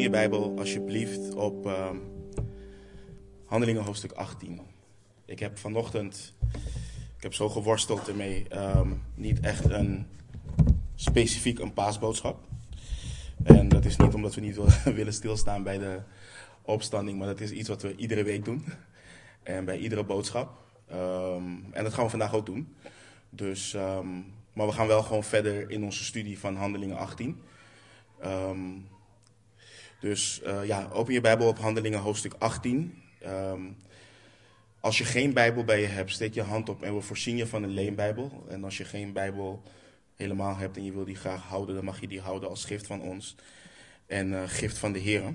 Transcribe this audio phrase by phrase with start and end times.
[0.00, 1.96] je Bijbel alsjeblieft op ehm,
[3.44, 4.60] Handelingen hoofdstuk 18.
[5.24, 6.34] Ik heb vanochtend,
[7.16, 10.06] ik heb zo geworsteld ermee, ehm, niet echt een
[10.94, 12.44] specifiek een paasboodschap.
[13.42, 16.00] En dat is niet omdat we niet willen stilstaan bij de
[16.62, 18.64] opstanding, maar dat is iets wat we iedere week doen.
[19.42, 20.50] En bij iedere boodschap.
[20.88, 22.74] Ehm, en dat gaan we vandaag ook doen.
[23.30, 23.72] Dus,
[24.52, 27.40] maar we gaan wel gewoon verder in onze studie van Handelingen 18.
[28.24, 28.86] Um,
[30.02, 32.72] dus uh, ja, open je Bijbel op Handelingen hoofdstuk 18.
[33.22, 33.60] Um, ehm,
[34.80, 37.46] als je geen Bijbel bij je hebt, steek je hand op en we voorzien je
[37.46, 38.44] van een leenbijbel.
[38.48, 39.62] En als je geen Bijbel
[40.16, 42.86] helemaal hebt en je wil die graag houden, dan mag je die houden als gift
[42.86, 43.36] van ons
[44.06, 45.34] en uh, gift van de Heer.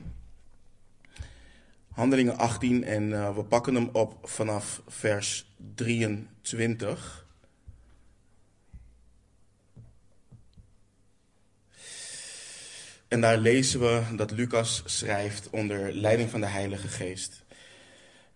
[1.91, 7.26] Handelingen 18 en uh, we pakken hem op vanaf vers 23.
[13.07, 17.43] En daar lezen we dat Lucas schrijft onder leiding van de Heilige Geest.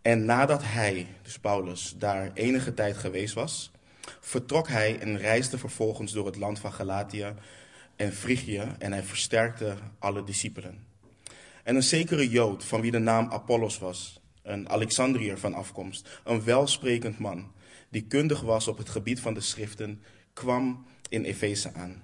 [0.01, 3.71] En nadat hij, dus Paulus, daar enige tijd geweest was,
[4.19, 7.33] vertrok hij en reisde vervolgens door het land van Galatië
[7.95, 10.85] en Frigië en hij versterkte alle discipelen.
[11.63, 16.43] En een zekere Jood, van wie de naam Apollos was, een Alexandriër van afkomst, een
[16.43, 17.51] welsprekend man,
[17.89, 20.01] die kundig was op het gebied van de schriften,
[20.33, 22.03] kwam in Efeze aan.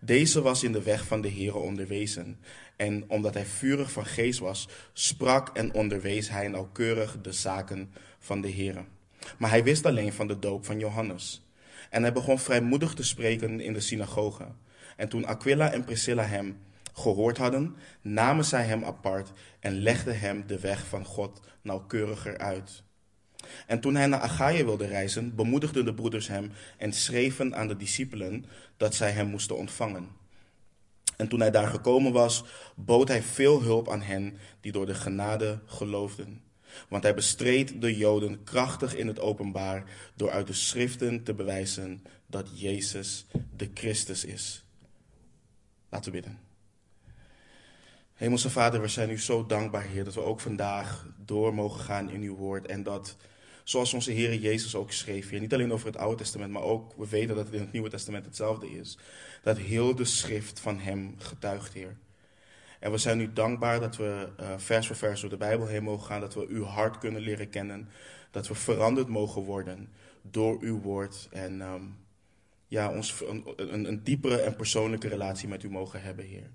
[0.00, 2.38] Deze was in de weg van de Here onderwezen.
[2.76, 8.40] En omdat hij vurig van geest was, sprak en onderwees hij nauwkeurig de zaken van
[8.40, 8.84] de Here.
[9.38, 11.46] Maar hij wist alleen van de doop van Johannes.
[11.90, 14.46] En hij begon vrijmoedig te spreken in de synagoge.
[14.96, 16.58] En toen Aquila en Priscilla hem
[16.92, 22.82] gehoord hadden, namen zij hem apart en legden hem de weg van God nauwkeuriger uit.
[23.66, 27.76] En toen hij naar Achaia wilde reizen, bemoedigden de broeders hem en schreven aan de
[27.76, 28.44] discipelen
[28.76, 30.08] dat zij hem moesten ontvangen.
[31.16, 34.94] En toen hij daar gekomen was, bood hij veel hulp aan hen die door de
[34.94, 36.42] genade geloofden.
[36.88, 39.84] Want hij bestreed de Joden krachtig in het openbaar
[40.14, 43.26] door uit de schriften te bewijzen dat Jezus
[43.56, 44.64] de Christus is.
[45.88, 46.38] Laten we bidden.
[48.14, 52.10] Hemelse Vader, we zijn u zo dankbaar, Heer, dat we ook vandaag door mogen gaan
[52.10, 52.66] in uw woord.
[52.66, 53.16] En dat,
[53.68, 56.94] zoals onze Heer Jezus ook schreef, Heer, niet alleen over het Oude Testament, maar ook,
[56.96, 58.98] we weten dat het in het Nieuwe Testament hetzelfde is.
[59.42, 61.96] Dat heel de schrift van Hem getuigt, Heer.
[62.80, 65.82] En we zijn u dankbaar dat we uh, vers voor vers door de Bijbel heen
[65.82, 67.88] mogen gaan, dat we uw hart kunnen leren kennen,
[68.30, 69.92] dat we veranderd mogen worden
[70.22, 71.28] door uw woord.
[71.30, 71.96] En um,
[72.66, 76.50] ja, ons een, een, een diepere en persoonlijke relatie met u mogen hebben, Heer.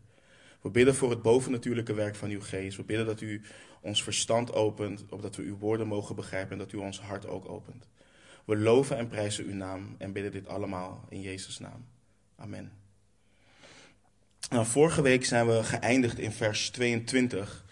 [0.63, 2.77] We bidden voor het bovennatuurlijke werk van uw geest.
[2.77, 3.41] We bidden dat u
[3.81, 7.49] ons verstand opent, opdat we uw woorden mogen begrijpen en dat u ons hart ook
[7.49, 7.87] opent.
[8.45, 11.85] We loven en prijzen uw naam en bidden dit allemaal in Jezus' naam.
[12.35, 12.71] Amen.
[14.49, 17.65] Nou, vorige week zijn we geëindigd in vers 22,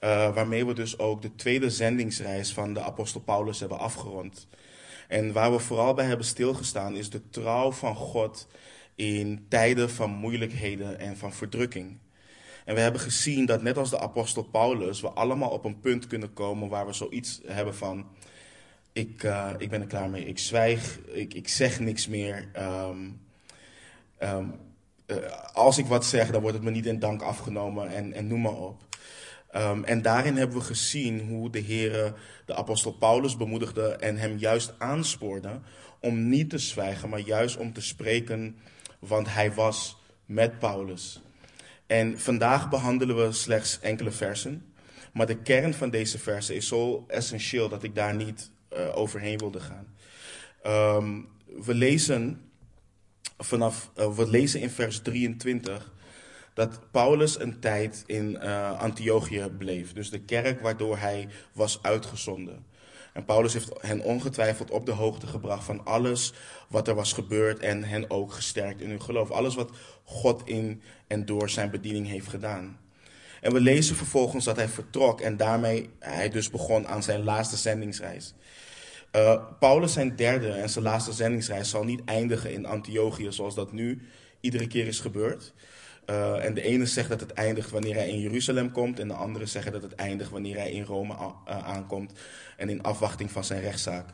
[0.00, 4.48] uh, waarmee we dus ook de tweede zendingsreis van de apostel Paulus hebben afgerond.
[5.08, 8.48] En waar we vooral bij hebben stilgestaan is de trouw van God
[8.94, 11.98] in tijden van moeilijkheden en van verdrukking.
[12.68, 16.06] En we hebben gezien dat net als de apostel Paulus, we allemaal op een punt
[16.06, 18.06] kunnen komen waar we zoiets hebben van,
[18.92, 22.48] ik, uh, ik ben er klaar mee, ik zwijg, ik, ik zeg niks meer.
[22.56, 23.20] Um,
[24.22, 24.54] um,
[25.06, 25.16] uh,
[25.52, 28.40] als ik wat zeg, dan wordt het me niet in dank afgenomen en, en noem
[28.40, 28.82] maar op.
[29.56, 32.14] Um, en daarin hebben we gezien hoe de Heer
[32.46, 35.60] de apostel Paulus bemoedigde en hem juist aanspoorde
[36.00, 38.56] om niet te zwijgen, maar juist om te spreken,
[38.98, 39.96] want hij was
[40.26, 41.20] met Paulus.
[41.88, 44.72] En vandaag behandelen we slechts enkele versen.
[45.12, 49.38] Maar de kern van deze versen is zo essentieel dat ik daar niet uh, overheen
[49.38, 49.94] wilde gaan.
[50.66, 51.28] Um,
[51.62, 52.50] we lezen
[53.38, 55.92] vanaf, uh, we lezen in vers 23
[56.54, 59.92] dat Paulus een tijd in uh, Antiochië bleef.
[59.92, 62.66] Dus de kerk waardoor hij was uitgezonden.
[63.18, 66.32] En Paulus heeft hen ongetwijfeld op de hoogte gebracht van alles
[66.68, 69.30] wat er was gebeurd en hen ook gesterkt in hun geloof.
[69.30, 69.70] Alles wat
[70.04, 72.78] God in en door zijn bediening heeft gedaan.
[73.40, 77.56] En we lezen vervolgens dat hij vertrok en daarmee hij dus begon aan zijn laatste
[77.56, 78.34] zendingsreis.
[79.16, 83.72] Uh, Paulus zijn derde en zijn laatste zendingsreis zal niet eindigen in Antiochië zoals dat
[83.72, 84.02] nu
[84.40, 85.52] iedere keer is gebeurd.
[86.10, 89.00] Uh, en de ene zegt dat het eindigt wanneer hij in Jeruzalem komt.
[89.00, 92.12] En de andere zeggen dat het eindigt wanneer hij in Rome uh, aankomt.
[92.58, 94.06] En in afwachting van zijn rechtszaak.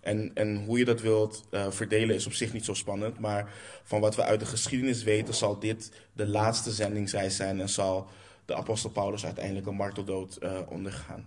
[0.00, 3.18] En, en hoe je dat wilt uh, verdelen is op zich niet zo spannend.
[3.18, 3.52] Maar
[3.84, 7.60] van wat we uit de geschiedenis weten, zal dit de laatste zendingsreis zijn.
[7.60, 8.08] En zal
[8.44, 10.38] de apostel Paulus uiteindelijk een marteldood
[10.68, 11.26] ondergaan.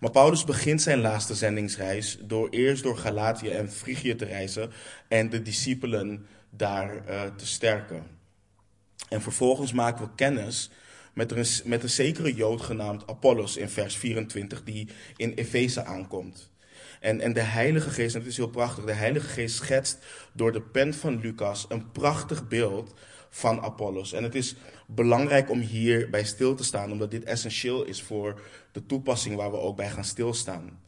[0.00, 4.70] Maar Paulus begint zijn laatste zendingsreis door eerst door Galatië en Frigië te reizen.
[5.08, 7.04] En de discipelen daar
[7.36, 8.06] te sterken.
[9.08, 10.70] En vervolgens maken we kennis
[11.12, 16.50] met een, met een zekere Jood genaamd Apollos in vers 24, die in Efeze aankomt.
[17.00, 19.98] En, en de Heilige Geest, en het is heel prachtig, de Heilige Geest schetst
[20.32, 22.94] door de pen van Lucas een prachtig beeld
[23.30, 24.12] van Apollos.
[24.12, 24.54] En het is
[24.86, 28.40] belangrijk om hierbij stil te staan, omdat dit essentieel is voor
[28.72, 30.80] de toepassing waar we ook bij gaan stilstaan.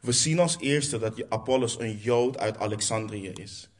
[0.00, 3.70] We zien als eerste dat Apollos een Jood uit Alexandrië is.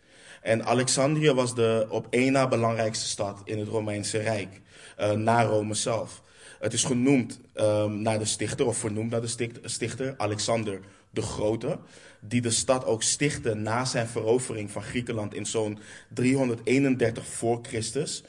[0.42, 4.60] En Alexandrië was de op één na belangrijkste stad in het Romeinse Rijk,
[4.98, 6.22] uh, na Rome zelf.
[6.60, 10.80] Het is genoemd um, naar de stichter, of vernoemd naar de stichter, Alexander
[11.10, 11.78] de Grote,
[12.20, 15.78] die de stad ook stichtte na zijn verovering van Griekenland in zo'n
[16.14, 18.22] 331 voor Christus.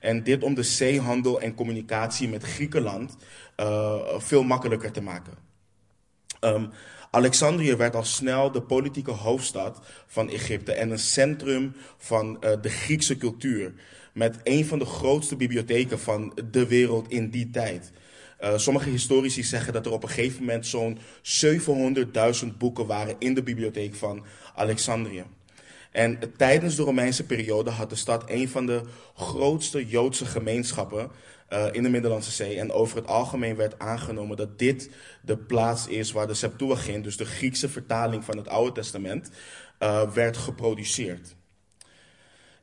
[0.00, 3.16] En dit om de zeehandel en communicatie met Griekenland
[3.56, 5.32] uh, veel makkelijker te maken.
[6.40, 6.70] Um,
[7.10, 12.68] Alexandrië werd al snel de politieke hoofdstad van Egypte en een centrum van uh, de
[12.68, 13.72] Griekse cultuur.
[14.14, 17.92] Met een van de grootste bibliotheken van de wereld in die tijd.
[18.40, 20.98] Uh, sommige historici zeggen dat er op een gegeven moment zo'n
[22.44, 24.24] 700.000 boeken waren in de bibliotheek van
[24.54, 25.24] Alexandrië.
[25.92, 28.82] En tijdens de Romeinse periode had de stad een van de
[29.14, 31.10] grootste Joodse gemeenschappen
[31.52, 32.58] uh, in de Middellandse Zee.
[32.58, 34.90] En over het algemeen werd aangenomen dat dit
[35.22, 39.30] de plaats is waar de Septuagint, dus de Griekse vertaling van het Oude Testament,
[39.80, 41.34] uh, werd geproduceerd.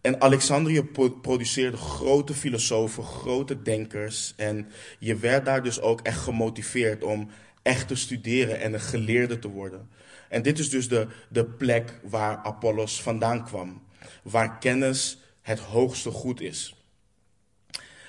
[0.02, 0.84] En Alexandrië
[1.22, 4.34] produceerde grote filosofen, grote denkers.
[4.36, 7.30] En je werd daar dus ook echt gemotiveerd om
[7.62, 9.90] echt te studeren en een geleerde te worden.
[10.30, 13.82] En dit is dus de, de plek waar Apollos vandaan kwam.
[14.24, 16.76] Waar kennis het hoogste goed is.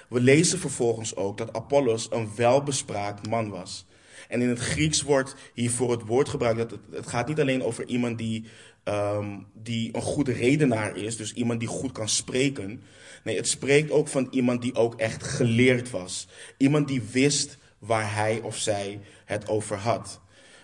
[0.09, 3.87] We lezen vervolgens ook dat Apollos een welbespraakt man was.
[4.29, 7.63] En in het Grieks wordt hiervoor het woord gebruikt dat het, het gaat niet alleen
[7.63, 8.45] over iemand die,
[8.85, 12.83] um, die een goede redenaar is, dus iemand die goed kan spreken.
[13.25, 16.29] Nee, het spreekt ook van iemand die ook echt geleerd was.
[16.57, 20.21] Iemand die wist waar hij of zij het over had.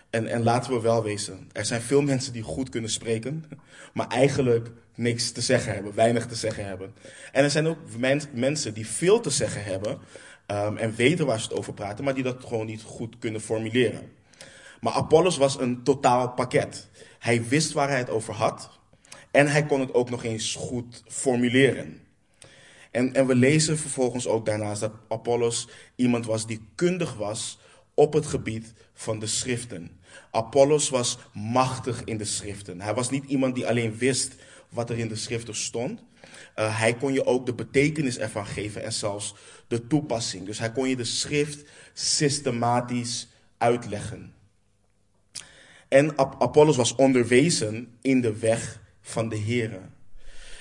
[0.09, 3.45] En, en laten we wel wezen, er zijn veel mensen die goed kunnen spreken,
[3.93, 6.93] maar eigenlijk niks te zeggen hebben, weinig te zeggen hebben.
[7.31, 7.77] En er zijn ook
[8.33, 9.99] mensen die veel te zeggen hebben
[10.47, 13.41] um, en weten waar ze het over praten, maar die dat gewoon niet goed kunnen
[13.41, 14.11] formuleren.
[14.81, 16.88] Maar Apollos was een totaal pakket.
[17.19, 18.79] Hij wist waar hij het over had
[19.31, 22.01] en hij kon het ook nog eens goed formuleren.
[22.91, 27.59] En, en we lezen vervolgens ook daarnaast dat Apollos iemand was die kundig was
[27.93, 29.99] op het gebied van de schriften.
[30.31, 32.81] Apollos was machtig in de schriften.
[32.81, 34.35] Hij was niet iemand die alleen wist
[34.69, 36.03] wat er in de schriften stond.
[36.55, 39.35] Uh, hij kon je ook de betekenis ervan geven en zelfs
[39.67, 40.45] de toepassing.
[40.45, 43.27] Dus hij kon je de schrift systematisch
[43.57, 44.33] uitleggen.
[45.89, 49.79] En Apollos was onderwezen in de weg van de Here.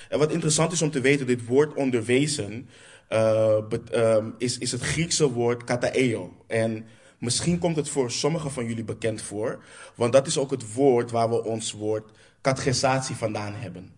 [0.09, 2.69] En wat interessant is om te weten, dit woord onderwezen
[3.13, 3.57] uh,
[3.95, 6.37] uh, is, is het Griekse woord kataeo.
[6.47, 6.87] En
[7.19, 9.65] Misschien komt het voor sommigen van jullie bekend voor,
[9.95, 12.11] want dat is ook het woord waar we ons woord
[12.41, 13.93] catechisatie vandaan hebben.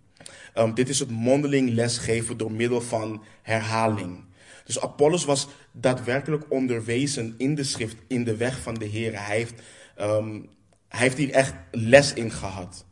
[0.54, 4.24] Um, dit is het mondeling lesgeven door middel van herhaling.
[4.64, 9.26] Dus Apollos was daadwerkelijk onderwezen in de schrift, in de weg van de Heer.
[9.26, 9.62] Hij heeft,
[10.00, 10.48] um,
[10.90, 12.84] hij heeft hier echt les in gehad.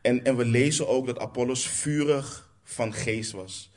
[0.00, 3.72] En, en we lezen ook dat Apollos vurig van geest was.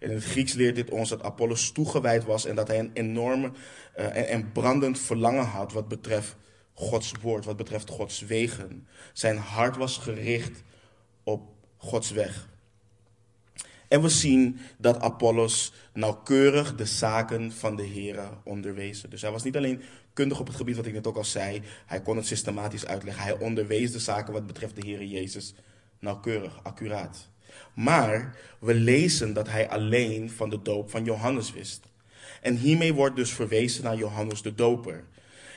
[0.00, 3.50] In het Grieks leert dit ons dat Apollos toegewijd was en dat hij een enorme
[3.98, 6.36] uh, en, brandend verlangen had wat betreft
[6.72, 8.86] Gods woord, wat betreft Gods wegen.
[9.12, 10.62] Zijn hart was gericht
[11.22, 11.42] op
[11.76, 12.48] Gods weg.
[13.88, 19.10] En we zien dat Apollos nauwkeurig de zaken van de Here onderwezen.
[19.10, 19.82] Dus hij was niet alleen
[20.18, 23.22] kundig op het gebied wat ik net ook al zei, hij kon het systematisch uitleggen.
[23.22, 25.54] Hij onderwees de zaken wat betreft de Here Jezus
[25.98, 27.28] nauwkeurig, accuraat.
[27.74, 31.80] Maar we lezen dat hij alleen van de doop van Johannes wist.
[32.40, 35.04] En hiermee wordt dus verwezen naar Johannes de Doper.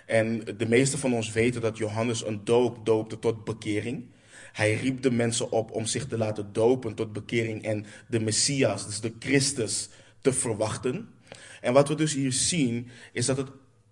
[0.06, 4.06] En de meeste van ons weten dat Johannes een doop doopte tot bekering.
[4.51, 8.86] Hij riep de mensen op om zich te laten dopen tot bekering en de Messias,
[8.86, 9.89] dus de Christus,
[10.22, 11.10] te verwachten.
[11.62, 13.50] En wat we dus hier zien, is dat het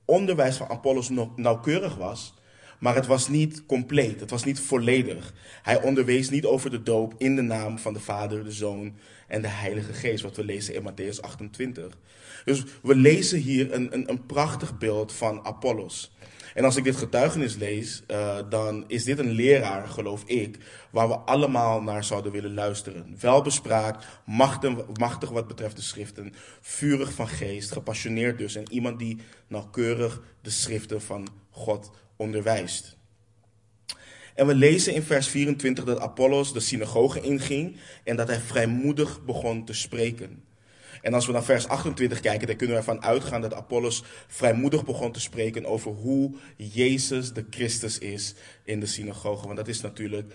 [0.09, 2.33] onderwijs van Apollos nauwkeurig was,
[2.79, 5.33] maar het was niet compleet, het was niet volledig.
[5.61, 8.95] Hij onderwees niet over de doop in de naam van de Vader, de Zoon
[9.27, 11.97] en de Heilige Geest, wat we lezen in Matthäus 28.
[12.45, 16.11] Dus we lezen hier een, een, een prachtig beeld van Apollos.
[16.59, 20.57] En als ik dit getuigenis lees, uh, dan is dit een leraar, geloof ik,
[20.91, 23.15] waar we allemaal naar zouden willen luisteren.
[23.19, 24.05] Welbespraakt,
[24.99, 28.55] machtig wat betreft de schriften, vurig van geest, gepassioneerd dus.
[28.55, 32.97] En iemand die nauwkeurig de schriften van God onderwijst.
[34.35, 39.25] En we lezen in vers 24 dat Apollos de synagoge inging en dat hij vrijmoedig
[39.25, 40.43] begon te spreken.
[41.01, 44.85] En als we naar vers 28 kijken, dan kunnen we ervan uitgaan dat Apollos vrijmoedig
[44.85, 49.45] begon te spreken over hoe Jezus de Christus is in de synagoge.
[49.45, 50.33] Want dat is natuurlijk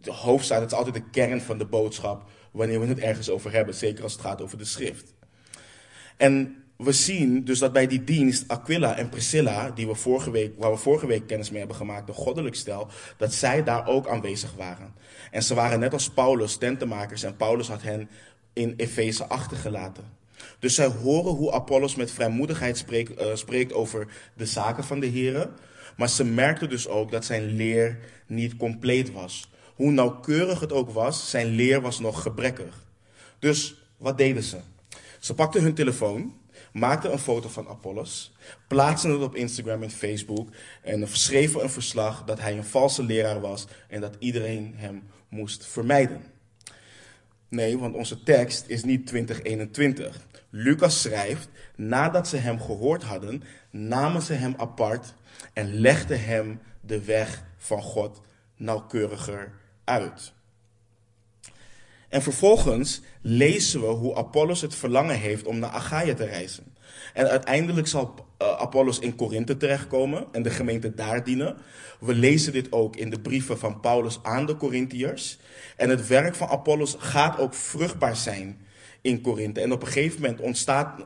[0.00, 3.52] de hoofdzaak, dat is altijd de kern van de boodschap wanneer we het ergens over
[3.52, 5.14] hebben, zeker als het gaat over de schrift.
[6.16, 10.52] En we zien dus dat bij die dienst Aquila en Priscilla, die we vorige week,
[10.58, 14.08] waar we vorige week kennis mee hebben gemaakt, de goddelijk stel, dat zij daar ook
[14.08, 14.94] aanwezig waren.
[15.30, 18.08] En ze waren net als Paulus tentenmakers en Paulus had hen
[18.58, 20.04] in Efeze achtergelaten.
[20.58, 25.10] Dus zij horen hoe Apollos met vrijmoedigheid spreekt, uh, spreekt over de zaken van de
[25.10, 25.50] Here,
[25.96, 29.50] maar ze merkten dus ook dat zijn leer niet compleet was.
[29.74, 32.86] Hoe nauwkeurig het ook was, zijn leer was nog gebrekkig.
[33.38, 34.58] Dus wat deden ze?
[35.18, 36.34] Ze pakten hun telefoon
[36.72, 38.32] maakten een foto van Apollos,
[38.68, 40.48] plaatsten het op Instagram en Facebook
[40.82, 45.66] en schreven een verslag dat hij een valse leraar was en dat iedereen hem moest
[45.66, 46.22] vermijden.
[47.48, 50.26] Nee, want onze tekst is niet 2021.
[50.50, 55.14] Lucas schrijft, nadat ze hem gehoord hadden, namen ze hem apart
[55.52, 58.20] en legden hem de weg van God
[58.56, 59.52] nauwkeuriger
[59.84, 60.32] uit.
[62.08, 66.64] En vervolgens lezen we hoe Apollos het verlangen heeft om naar Achaia te reizen.
[67.14, 71.56] En uiteindelijk zal uh, Apollos in Korinthe terechtkomen en de gemeente daar dienen.
[72.00, 75.38] We lezen dit ook in de brieven van Paulus aan de Corinthiërs.
[75.76, 78.60] En het werk van Apollos gaat ook vruchtbaar zijn
[79.00, 79.60] in Korinthe.
[79.60, 80.40] En op een gegeven moment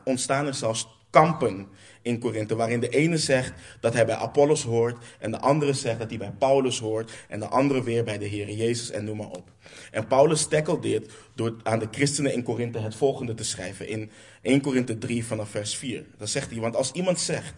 [0.03, 1.67] ontstaan er zelfs kampen
[2.01, 5.99] in Korinthe, waarin de ene zegt dat hij bij Apollos hoort, en de andere zegt
[5.99, 9.17] dat hij bij Paulus hoort, en de andere weer bij de Heer Jezus, en noem
[9.17, 9.51] maar op.
[9.91, 14.11] En Paulus tackelt dit door aan de christenen in Korinthe het volgende te schrijven, in
[14.41, 16.05] 1 Korinthe 3 vanaf vers 4.
[16.17, 17.53] Dan zegt hij, want als iemand zegt,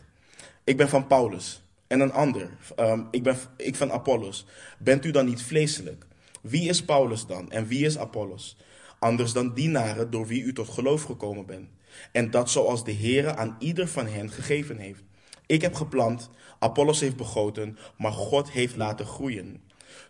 [0.63, 4.45] ik ben van Paulus, en een ander, um, ik ben ik van Apollos,
[4.79, 6.05] bent u dan niet vleeselijk?
[6.41, 8.57] Wie is Paulus dan, en wie is Apollos?
[8.99, 11.69] Anders dan dienaren door wie u tot geloof gekomen bent.
[12.11, 15.03] En dat zoals de Heere aan ieder van hen gegeven heeft.
[15.45, 19.61] Ik heb geplant, Apollos heeft begoten, maar God heeft laten groeien.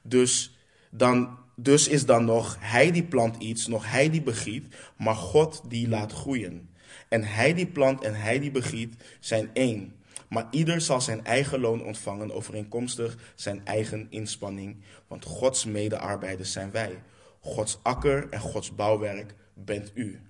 [0.01, 0.57] Dus,
[0.91, 5.61] dan, dus is dan nog hij die plant iets, nog hij die begiet, maar God
[5.67, 6.69] die laat groeien.
[7.09, 9.95] En hij die plant en hij die begiet zijn één.
[10.29, 14.77] Maar ieder zal zijn eigen loon ontvangen overeenkomstig zijn eigen inspanning.
[15.07, 17.01] Want Gods medearbeiders zijn wij.
[17.39, 20.21] Gods akker en Gods bouwwerk bent u.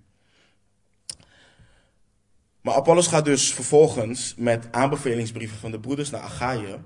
[2.65, 6.77] Maar Apollos gaat dus vervolgens met aanbevelingsbrieven van de broeders naar Achaïe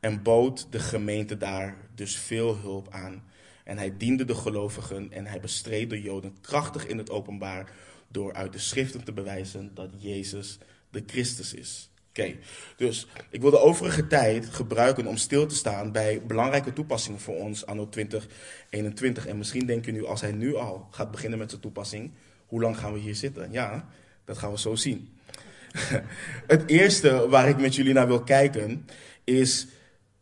[0.00, 3.22] en bood de gemeente daar dus veel hulp aan.
[3.64, 7.70] En hij diende de gelovigen en hij bestreed de Joden krachtig in het openbaar
[8.08, 10.58] door uit de schriften te bewijzen dat Jezus
[10.90, 11.90] de Christus is.
[12.08, 12.36] Oké,
[12.76, 17.36] dus ik wil de overige tijd gebruiken om stil te staan bij belangrijke toepassingen voor
[17.36, 19.26] ons anno 2021.
[19.26, 22.12] En misschien denk je nu, als hij nu al gaat beginnen met zijn toepassing,
[22.46, 23.52] hoe lang gaan we hier zitten?
[23.52, 23.88] Ja,
[24.24, 25.16] dat gaan we zo zien.
[26.46, 28.86] Het eerste waar ik met jullie naar wil kijken
[29.24, 29.66] is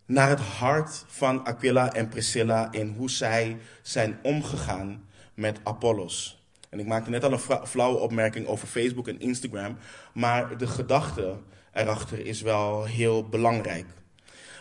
[0.07, 6.45] naar het hart van Aquila en Priscilla in hoe zij zijn omgegaan met Apollos.
[6.69, 9.76] En ik maakte net al een flauwe opmerking over Facebook en Instagram,
[10.15, 11.37] maar de gedachte
[11.73, 13.87] erachter is wel heel belangrijk.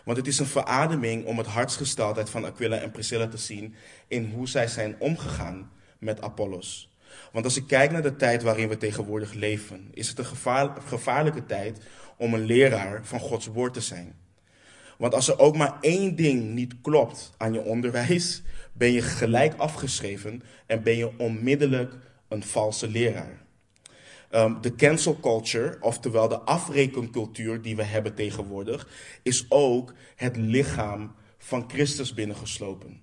[0.04, 3.76] Want het is een verademing om het hartsgesteldheid van Aquila en Priscilla te zien
[4.08, 6.95] in hoe zij zijn omgegaan met Apollos.
[7.32, 10.26] Want als ik kijk naar de tijd waarin we tegenwoordig leven, is het een
[10.86, 11.80] gevaarlijke tijd
[12.18, 14.16] om een leraar van Gods woord te zijn.
[14.98, 18.44] Want als er ook maar één ding niet klopt aan je onderwijs,
[18.74, 21.94] ben je gelijk afgeschreven en ben je onmiddellijk
[22.28, 23.44] een valse leraar.
[24.32, 28.88] Um, de cancel culture, oftewel de afrekencultuur die we hebben tegenwoordig,
[29.24, 33.02] is ook het lichaam van Christus binnengeslopen.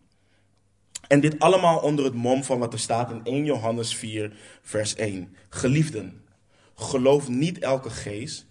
[1.12, 4.94] En dit allemaal onder het mom van wat er staat in 1 Johannes 4, vers
[4.94, 5.36] 1.
[5.48, 6.22] Geliefden,
[6.74, 8.46] geloof niet elke geest,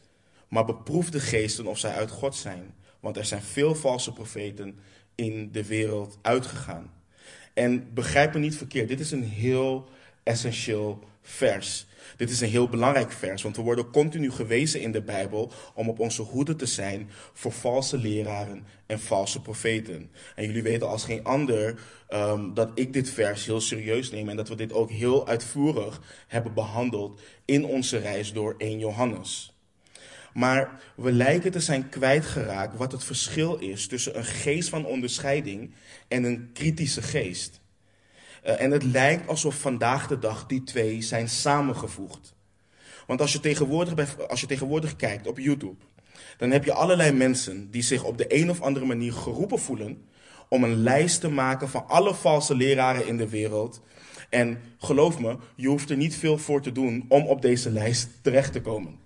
[0.48, 2.74] maar beproef de geesten of zij uit God zijn.
[3.00, 4.80] Want er zijn veel valse profeten
[5.16, 6.92] in de wereld uitgegaan.
[7.54, 9.90] En begrijp me niet verkeerd, dit is een heel
[10.24, 11.86] essentieel vers.
[12.18, 15.90] Dit is een heel belangrijk vers, want we worden continu gewezen in de Bijbel om
[15.90, 20.12] op onze hoede te zijn voor valse leraren en valse profeten.
[20.36, 21.80] En jullie weten als geen ander
[22.10, 26.02] um, dat ik dit vers heel serieus neem en dat we dit ook heel uitvoerig
[26.28, 29.56] hebben behandeld in onze reis door 1 Johannes.
[30.34, 35.74] Maar we lijken te zijn kwijtgeraakt wat het verschil is tussen een geest van onderscheiding
[36.08, 37.61] en een kritische geest.
[38.46, 42.34] Uh, en het lijkt alsof vandaag de dag die twee zijn samengevoegd.
[43.08, 45.84] Want als je, tegenwoordig als je tegenwoordig kijkt op YouTube,
[46.38, 50.06] dan heb je allerlei mensen die zich op de een of andere manier geroepen voelen
[50.48, 53.82] om een lijst te maken van alle valse leraren in de wereld
[54.30, 58.10] En geloof me, je hoeft er niet veel voor te doen om op deze lijst
[58.22, 59.00] terecht te komen.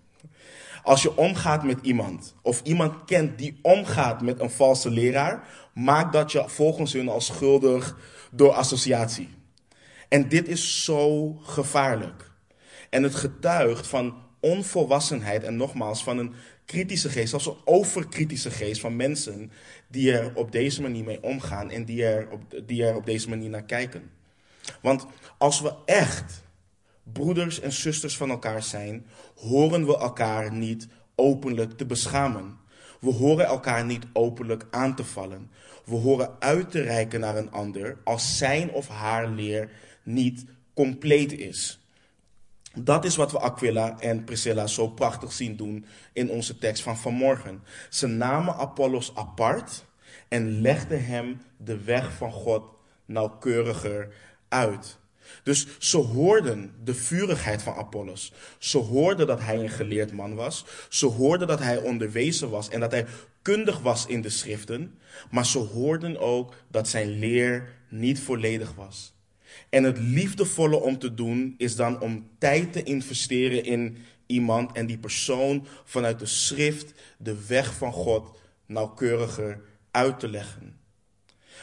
[0.86, 6.14] Als je omgaat met iemand, of iemand kent die omgaat met een valse leraar, maak
[6.14, 7.98] dat je volgens hun als schuldig
[8.32, 9.30] door associatie.
[10.10, 12.32] En dit is zo gevaarlijk.
[12.90, 16.34] En het getuigt van onvolwassenheid en nogmaals van een
[16.66, 19.52] kritische geest, zelfs een overkritische geest van mensen
[19.88, 23.30] die er op deze manier mee omgaan en die er op, die er op deze
[23.30, 24.12] manier naar kijken.
[24.82, 25.06] Want
[25.38, 26.44] als we echt
[27.14, 32.58] broeders en zusters van elkaar zijn, horen we elkaar niet openlijk te beschamen.
[33.00, 35.52] We horen elkaar niet openlijk aan te vallen.
[35.86, 39.70] We horen uit te reiken naar een ander als zijn of haar leer
[40.04, 41.80] niet compleet is.
[42.78, 46.98] Dat is wat we Aquila en Priscilla zo prachtig zien doen in onze tekst van
[46.98, 47.64] vanmorgen.
[47.90, 49.86] Ze namen Apollos apart
[50.28, 52.64] en legden hem de weg van God
[53.06, 54.14] nauwkeuriger
[54.50, 54.98] uit.
[55.44, 58.32] Dus ze hoorden de vurigheid van Apollos.
[58.58, 60.66] Ze hoorden dat hij een geleerd man was.
[60.90, 63.06] Ze hoorden dat hij onderwezen was en dat hij
[63.42, 65.00] kundig was in de schriften.
[65.32, 69.14] Maar ze hoorden ook dat zijn leer niet volledig was.
[69.70, 74.86] En het liefdevolle om te doen is dan om tijd te investeren in iemand en
[74.86, 80.80] die persoon vanuit de schrift de weg van God nauwkeuriger uit te leggen.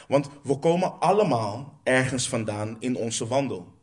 [0.07, 3.73] Want we komen allemaal ergens vandaan in onze wandel.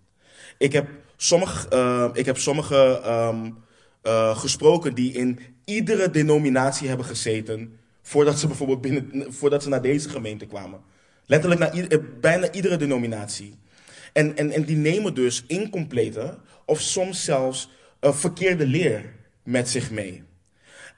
[0.59, 3.59] Ik heb sommige, uh, ik heb sommige um,
[4.03, 9.83] uh, gesproken die in iedere denominatie hebben gezeten voordat ze bijvoorbeeld binnen, voordat ze naar
[9.83, 10.81] deze gemeente kwamen.
[11.27, 13.59] Letterlijk naar eh, bijna iedere denominatie.
[14.12, 19.91] En, en, en die nemen dus incomplete of soms zelfs uh, verkeerde leer met zich
[19.91, 20.23] mee.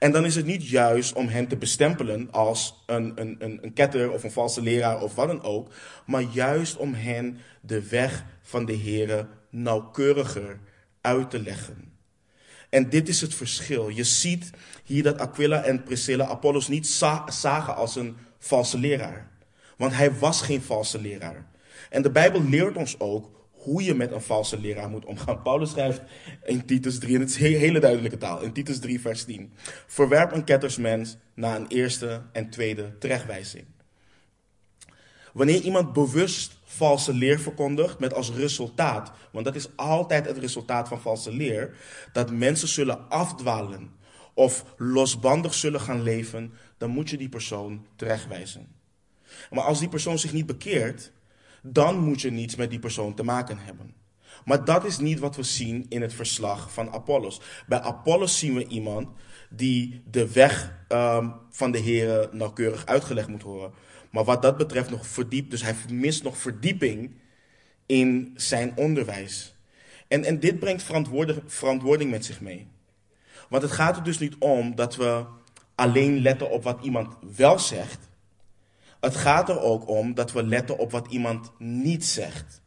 [0.03, 3.73] En dan is het niet juist om hen te bestempelen als een, een, een, een
[3.73, 5.73] ketter of een valse leraar of wat dan ook,
[6.05, 10.59] maar juist om hen de weg van de Here nauwkeuriger
[11.01, 11.91] uit te leggen.
[12.69, 13.89] En dit is het verschil.
[13.89, 14.49] Je ziet
[14.83, 16.87] hier dat Aquila en Priscilla Apollos niet
[17.27, 19.31] zagen als een valse leraar.
[19.77, 21.47] Want hij was geen valse leraar.
[21.89, 25.41] En de Bijbel leert ons ook hoe je met een valse leraar moet omgaan.
[25.49, 26.01] Paulus schrijft
[26.43, 29.53] in Titus 3, en het is hele duidelijke taal, in Titus 3, vers 10.
[29.87, 33.65] Verwerp een kettersmens na een eerste en tweede terechtwijzing.
[35.33, 40.87] Wanneer iemand bewust valse leer verkondigt met als resultaat, want dat is altijd het resultaat
[40.87, 41.75] van valse leer,
[42.11, 43.91] dat mensen zullen afdwalen
[44.33, 48.67] of losbandig zullen gaan leven, dan moet je die persoon terechtwijzen.
[49.49, 51.11] Maar als die persoon zich niet bekeert,
[51.63, 53.93] dan moet je niets met die persoon te maken hebben.
[54.45, 57.41] Maar dat is niet wat we zien in het verslag van Apollos.
[57.67, 59.09] Bij Apollos zien we iemand
[59.49, 63.73] die de weg um, van de Heer nauwkeurig uitgelegd moet horen.
[64.11, 67.15] Maar wat dat betreft nog verdiept, dus hij mist nog verdieping
[67.85, 69.55] in zijn onderwijs.
[70.07, 70.83] En, en dit brengt
[71.47, 72.67] verantwoording met zich mee.
[73.49, 75.25] Want het gaat er dus niet om dat we
[75.75, 78.09] alleen letten op wat iemand wel zegt,
[79.03, 82.61] het gaat er ook om dat we letten op wat iemand niet zegt.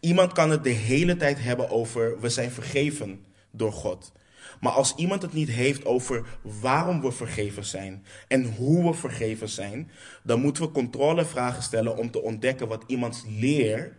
[0.00, 4.12] Iemand kan het de hele tijd hebben over we zijn vergeven door God.
[4.60, 6.26] Maar als iemand het niet heeft over
[6.60, 9.90] waarom we vergeven zijn en hoe we vergeven zijn,
[10.22, 13.96] dan moeten we controlevragen stellen om te ontdekken wat iemands leer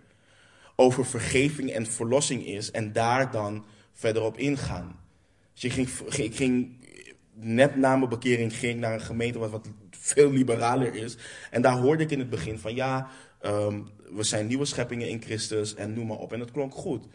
[0.75, 4.99] over vergeving en verlossing is en daar dan verder op ingaan.
[5.53, 6.77] Dus ik ging, ik ging
[7.39, 11.17] net na mijn bekering ging naar een gemeente wat, wat veel liberaler is.
[11.51, 13.07] En daar hoorde ik in het begin van ja,
[13.45, 16.33] um, we zijn nieuwe scheppingen in Christus en noem maar op.
[16.33, 17.07] En dat klonk goed.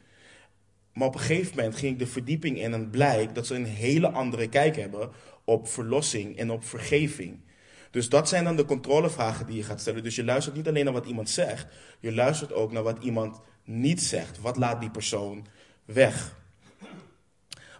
[0.92, 3.64] Maar op een gegeven moment ging ik de verdieping in en blijkt dat ze een
[3.64, 5.10] hele andere kijk hebben
[5.44, 7.40] op verlossing en op vergeving.
[7.90, 10.02] Dus dat zijn dan de controlevragen die je gaat stellen.
[10.02, 11.66] Dus je luistert niet alleen naar wat iemand zegt,
[12.00, 14.40] je luistert ook naar wat iemand niet zegt.
[14.40, 15.46] Wat laat die persoon
[15.84, 16.40] weg?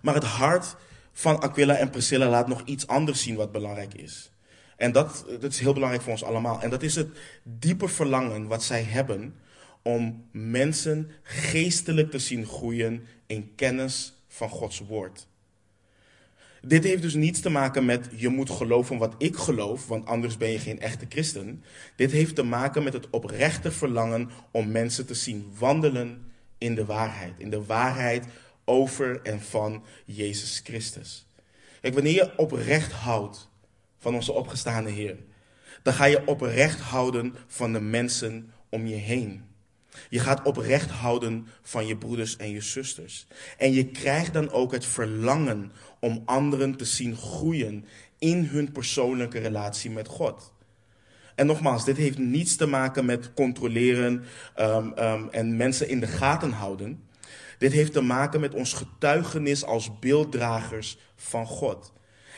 [0.03, 0.77] Maar het hart
[1.13, 4.31] van Aquila en Priscilla laat nog iets anders zien wat belangrijk is.
[4.77, 6.63] En dat, dat is heel belangrijk voor ons allemaal.
[6.63, 7.09] En dat is het
[7.43, 9.35] diepe verlangen wat zij hebben
[9.83, 15.27] om mensen geestelijk te zien groeien in kennis van Gods woord.
[16.65, 20.37] Dit heeft dus niets te maken met je moet geloven wat ik geloof, want anders
[20.37, 21.65] ben je geen echte christen.
[21.97, 26.85] Dit heeft te maken met het oprechte verlangen om mensen te zien wandelen in de
[26.85, 27.33] waarheid.
[27.37, 28.27] In de waarheid
[28.65, 31.27] over en van Jezus Christus.
[31.81, 33.51] Kijk, wanneer je oprecht houdt
[33.99, 35.17] van onze opgestaande Heer,
[35.83, 39.51] dan ga je oprecht houden van de mensen om je heen.
[40.09, 43.27] Je gaat oprecht houden van je broeders en je zusters.
[43.59, 47.85] En je krijgt dan ook het verlangen om anderen te zien groeien
[48.19, 50.53] in hun persoonlijke relatie met God.
[51.35, 54.25] En nogmaals, dit heeft niets te maken met controleren
[54.61, 57.03] um, um, en mensen in de gaten houden.
[57.63, 61.93] Dit heeft te maken met ons getuigenis als beelddragers van God.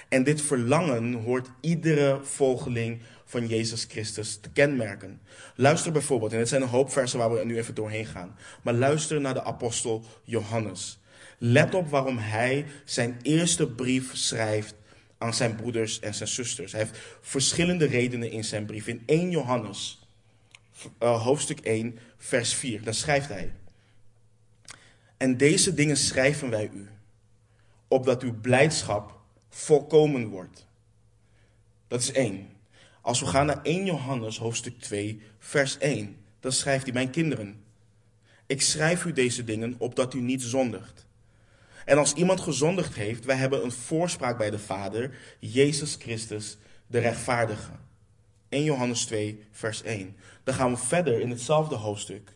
[0.08, 5.20] En dit verlangen hoort iedere volgeling van Jezus Christus te kenmerken.
[5.54, 8.36] Luister bijvoorbeeld, en dit zijn een hoop versen waar we nu even doorheen gaan.
[8.62, 11.00] Maar luister naar de apostel Johannes.
[11.38, 14.74] Let op waarom hij zijn eerste brief schrijft
[15.18, 16.72] aan zijn broeders en zijn zusters.
[16.72, 18.86] Hij heeft verschillende redenen in zijn brief.
[18.86, 20.08] In 1 Johannes,
[21.02, 23.52] uh, hoofdstuk 1, vers 4, dan schrijft hij.
[25.16, 26.88] En deze dingen schrijven wij u,
[27.88, 30.66] opdat uw blijdschap volkomen wordt.
[31.88, 32.48] Dat is één.
[33.00, 37.64] Als we gaan naar 1 Johannes hoofdstuk 2, vers 1, dan schrijft hij: Mijn kinderen,
[38.46, 41.06] ik schrijf u deze dingen opdat u niet zondigt.
[41.84, 46.98] En als iemand gezondigd heeft, wij hebben een voorspraak bij de Vader, Jezus Christus, de
[46.98, 47.70] rechtvaardige.
[48.48, 50.16] 1 Johannes 2, vers 1.
[50.44, 52.33] Dan gaan we verder in hetzelfde hoofdstuk.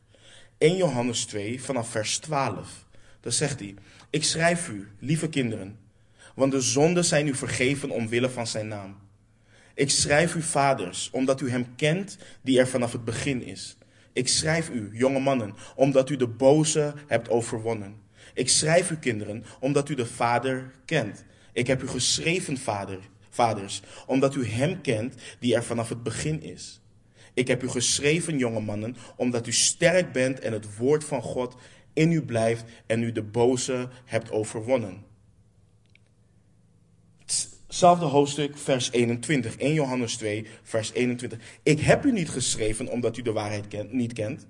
[0.58, 2.86] 1 Johannes 2, vanaf vers 12.
[3.20, 3.74] Dan zegt hij:
[4.10, 5.78] Ik schrijf u, lieve kinderen,
[6.34, 8.96] want de zonden zijn u vergeven omwille van zijn naam.
[9.74, 13.76] Ik schrijf u, vaders, omdat u hem kent die er vanaf het begin is.
[14.12, 17.96] Ik schrijf u, jonge mannen, omdat u de boze hebt overwonnen.
[18.34, 21.24] Ik schrijf u, kinderen, omdat u de Vader kent.
[21.52, 22.98] Ik heb u geschreven, vader,
[23.30, 26.80] vaders, omdat u hem kent die er vanaf het begin is.
[27.38, 31.56] Ik heb u geschreven, jonge mannen, omdat u sterk bent en het woord van God
[31.92, 35.04] in u blijft en u de boze hebt overwonnen.
[37.66, 41.38] Hetzelfde hoofdstuk, vers 21, 1 Johannes 2, vers 21.
[41.62, 44.46] Ik heb u niet geschreven omdat u de waarheid kent, niet kent,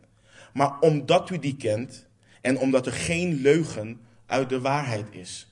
[0.52, 2.06] maar omdat u die kent
[2.40, 5.47] en omdat er geen leugen uit de waarheid is.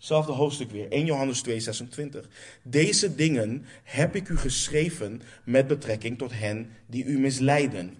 [0.00, 2.28] Zelfde hoofdstuk weer, 1 Johannes 2, 26.
[2.62, 7.98] Deze dingen heb ik u geschreven met betrekking tot hen die u misleiden.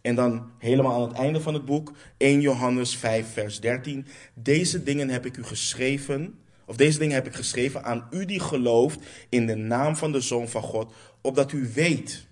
[0.00, 4.06] En dan helemaal aan het einde van het boek, 1 Johannes 5, vers 13.
[4.34, 8.40] Deze dingen heb ik u geschreven, of deze dingen heb ik geschreven aan u die
[8.40, 12.26] gelooft in de naam van de Zoon van God, opdat u weet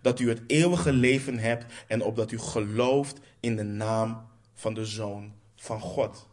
[0.00, 4.84] dat u het eeuwige leven hebt en opdat u gelooft in de naam van de
[4.84, 6.32] Zoon van God.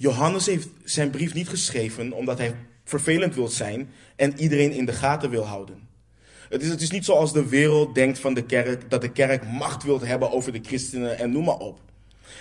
[0.00, 4.92] Johannes heeft zijn brief niet geschreven omdat hij vervelend wil zijn en iedereen in de
[4.92, 5.88] gaten wil houden.
[6.48, 9.46] Het is, het is niet zoals de wereld denkt van de kerk, dat de kerk
[9.46, 11.80] macht wil hebben over de christenen en noem maar op.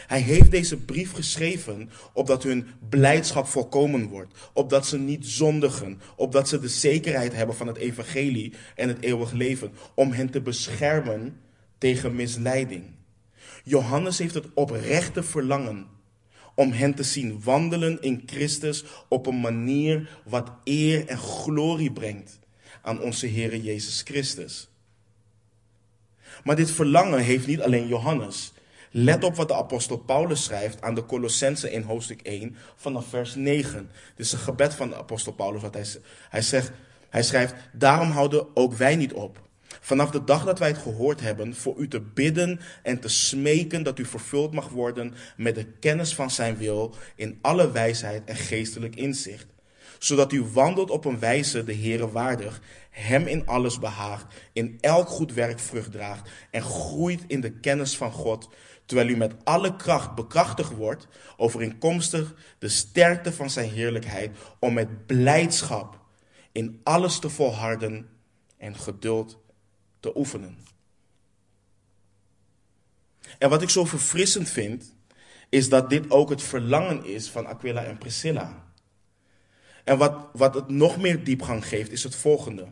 [0.08, 6.50] Hij heeft deze brief geschreven opdat hun blijdschap volkomen wordt, opdat ze niet zondigen, opdat
[6.50, 11.40] ze de zekerheid hebben van het evangelie en het eeuwig leven, om hen te beschermen
[11.78, 12.84] tegen misleiding.
[13.64, 15.96] Johannes heeft het oprechte verlangen
[16.58, 22.40] om hen te zien wandelen in Christus op een manier wat eer en glorie brengt
[22.82, 24.70] aan onze Heer Jezus Christus.
[26.44, 28.54] Maar dit verlangen heeft niet alleen Johannes.
[28.92, 33.36] Let op wat de apostel Paulus schrijft aan de Colossense in hoofdstuk 1 vanaf vers
[33.36, 33.90] 9.
[34.16, 35.62] Dit is een gebed van de apostel Paulus.
[35.62, 35.86] Wat hij,
[36.30, 36.72] hij, zegt,
[37.10, 39.47] hij schrijft, daarom houden ook wij niet op.
[39.88, 43.84] Vanaf de dag dat wij het gehoord hebben, voor u te bidden en te smeken
[43.84, 48.36] dat u vervuld mag worden met de kennis van zijn wil in alle wijsheid en
[48.36, 49.46] geestelijk inzicht.
[50.00, 55.08] Zodat u wandelt op een wijze de Heere waardig, hem in alles behaagt, in elk
[55.08, 58.50] goed werk vrucht draagt en groeit in de kennis van God,
[58.86, 65.06] terwijl u met alle kracht bekrachtigd wordt, overeenkomstig de sterkte van zijn heerlijkheid, om met
[65.06, 66.00] blijdschap
[66.52, 68.10] in alles te volharden
[68.58, 69.46] en geduld
[70.16, 70.58] oefenen.
[73.38, 74.96] En wat ik zo verfrissend vind,
[75.50, 78.66] is dat dit ook het verlangen is van Aquila en Priscilla.
[79.84, 82.68] En wat, wat het nog meer diepgang geeft, is het volgende.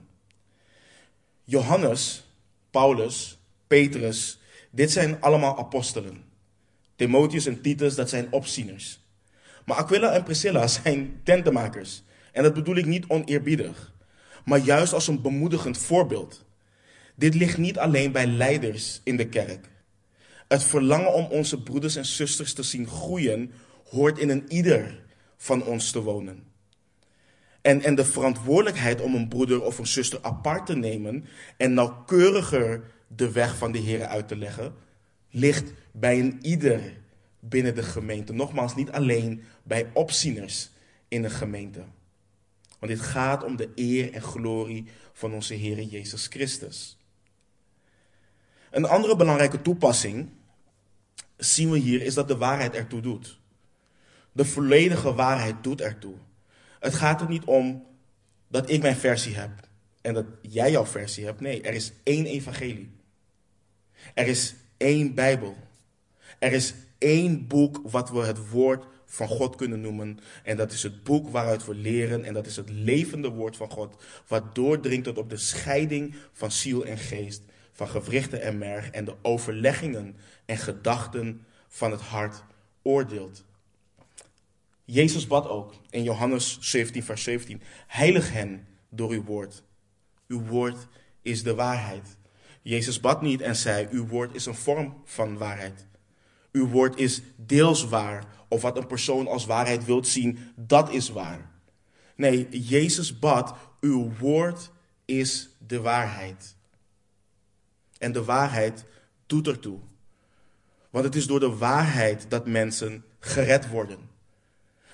[1.44, 2.24] Johannes,
[2.72, 4.40] Paulus, Petrus,
[4.72, 6.24] dit zijn allemaal apostelen.
[6.96, 9.00] Timotheus en Titus, dat zijn opzieners.
[9.66, 12.04] Maar Aquila en Priscilla zijn tentenmakers.
[12.32, 13.94] En dat bedoel ik niet oneerbiedig,
[14.46, 16.45] maar juist als een bemoedigend voorbeeld.
[17.16, 19.70] Dit ligt niet alleen bij leiders in de kerk.
[20.48, 23.52] Het verlangen om onze broeders en zusters te zien groeien
[23.90, 25.04] hoort in een ieder
[25.38, 26.44] van ons te wonen.
[27.62, 31.26] En, en de verantwoordelijkheid om een broeder of een zuster apart te nemen
[31.58, 34.74] en nauwkeuriger de weg van de Heer uit te leggen,
[35.30, 36.82] ligt bij een ieder
[37.40, 38.34] binnen de gemeente.
[38.34, 40.70] Nogmaals, niet alleen bij opzieners
[41.08, 41.84] in een gemeente.
[42.80, 46.98] Want dit gaat om de eer en glorie van onze Heer Jezus Christus.
[48.76, 50.30] Een andere belangrijke toepassing
[51.38, 53.40] zien we hier is dat de waarheid ertoe doet.
[54.32, 56.16] De volledige waarheid doet ertoe.
[56.80, 57.86] Het gaat er niet om
[58.48, 59.52] dat ik mijn versie heb
[60.02, 61.40] en dat jij jouw versie hebt.
[61.40, 62.92] Nee, er is één evangelie.
[64.14, 65.56] Er is één Bijbel.
[66.40, 70.20] Er is één boek wat we het woord van God kunnen noemen.
[70.44, 72.24] En dat is het boek waaruit we leren.
[72.24, 74.04] En dat is het levende woord van God.
[74.28, 77.42] Wat doordringt tot op de scheiding van ziel en geest.
[77.76, 78.90] Van gewrichten en merg.
[78.90, 82.44] En de overleggingen en gedachten van het hart
[82.82, 83.44] oordeelt.
[84.86, 87.62] Jezus bad ook in Johannes 17, vers 17.
[87.88, 89.64] Heilig hen door uw woord.
[90.28, 90.88] Uw woord
[91.22, 92.18] is de waarheid.
[92.62, 95.86] Jezus bad niet en zei: Uw woord is een vorm van waarheid.
[96.52, 98.26] Uw woord is deels waar.
[98.48, 101.52] Of wat een persoon als waarheid wilt zien, dat is waar.
[102.16, 104.72] Nee, Jezus bad: Uw woord
[105.06, 106.55] is de waarheid.
[108.06, 108.86] En de waarheid
[109.26, 109.80] doet ertoe.
[110.90, 114.00] Want het is door de waarheid dat mensen gered worden.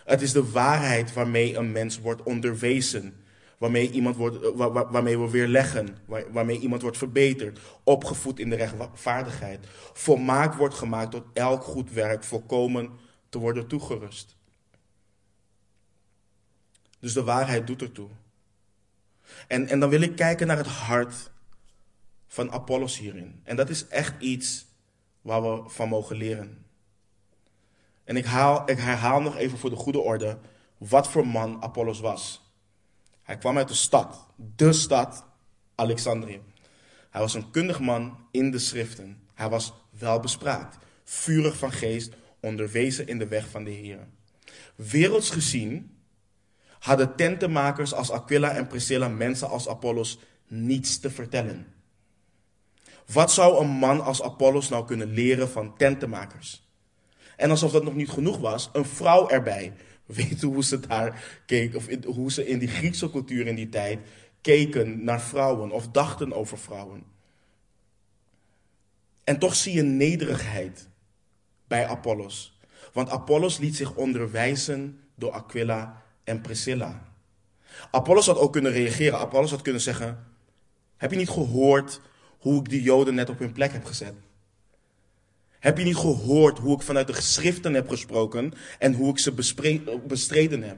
[0.05, 3.23] Het is de waarheid waarmee een mens wordt onderwezen.
[3.57, 5.97] Waarmee, iemand wordt, eh, waarmee we weer leggen.
[6.31, 7.59] Waarmee iemand wordt verbeterd.
[7.83, 9.67] Opgevoed in de rechtvaardigheid.
[9.93, 12.23] Volmaakt wordt gemaakt tot elk goed werk.
[12.23, 12.89] Volkomen
[13.29, 14.35] te worden toegerust.
[16.99, 18.09] Dus de waarheid doet ertoe.
[19.47, 21.30] En, en dan wil ik kijken naar het hart
[22.31, 23.41] van Apollos hierin.
[23.43, 24.65] En dat is echt iets
[25.21, 26.65] waar we van mogen leren.
[28.03, 30.39] En ik, haal, ik herhaal nog even voor de goede orde
[30.77, 32.53] wat voor man Apollos was.
[33.23, 35.25] Hij kwam uit de stad, de stad
[35.75, 36.41] Alexandrië.
[37.09, 39.21] Hij was een kundig man in de schriften.
[39.33, 44.07] Hij was welbespraakt, vurig van geest, onderwezen in de weg van de Heer.
[44.75, 45.97] Werelds gezien
[46.79, 51.70] hadden tentenmakers als Aquila en Priscilla mensen als Apollos niets te vertellen.
[53.13, 56.69] Wat zou een man als Apollos nou kunnen leren van tentenmakers?
[57.37, 59.73] En alsof dat nog niet genoeg was, een vrouw erbij.
[60.05, 63.99] Weet hoe ze daar keek, of hoe ze in die Griekse cultuur in die tijd
[64.41, 67.03] keken naar vrouwen of dachten over vrouwen.
[69.23, 70.87] En toch zie je nederigheid
[71.67, 72.59] bij Apollos.
[72.93, 77.13] Want Apollos liet zich onderwijzen door Aquila en Priscilla.
[77.91, 79.19] Apollos had ook kunnen reageren.
[79.19, 80.27] Apollos had kunnen zeggen:
[80.97, 82.01] Heb je niet gehoord
[82.41, 84.13] hoe ik die Joden net op hun plek heb gezet?
[85.59, 89.33] Heb je niet gehoord hoe ik vanuit de geschriften heb gesproken en hoe ik ze
[90.07, 90.77] bestreden heb?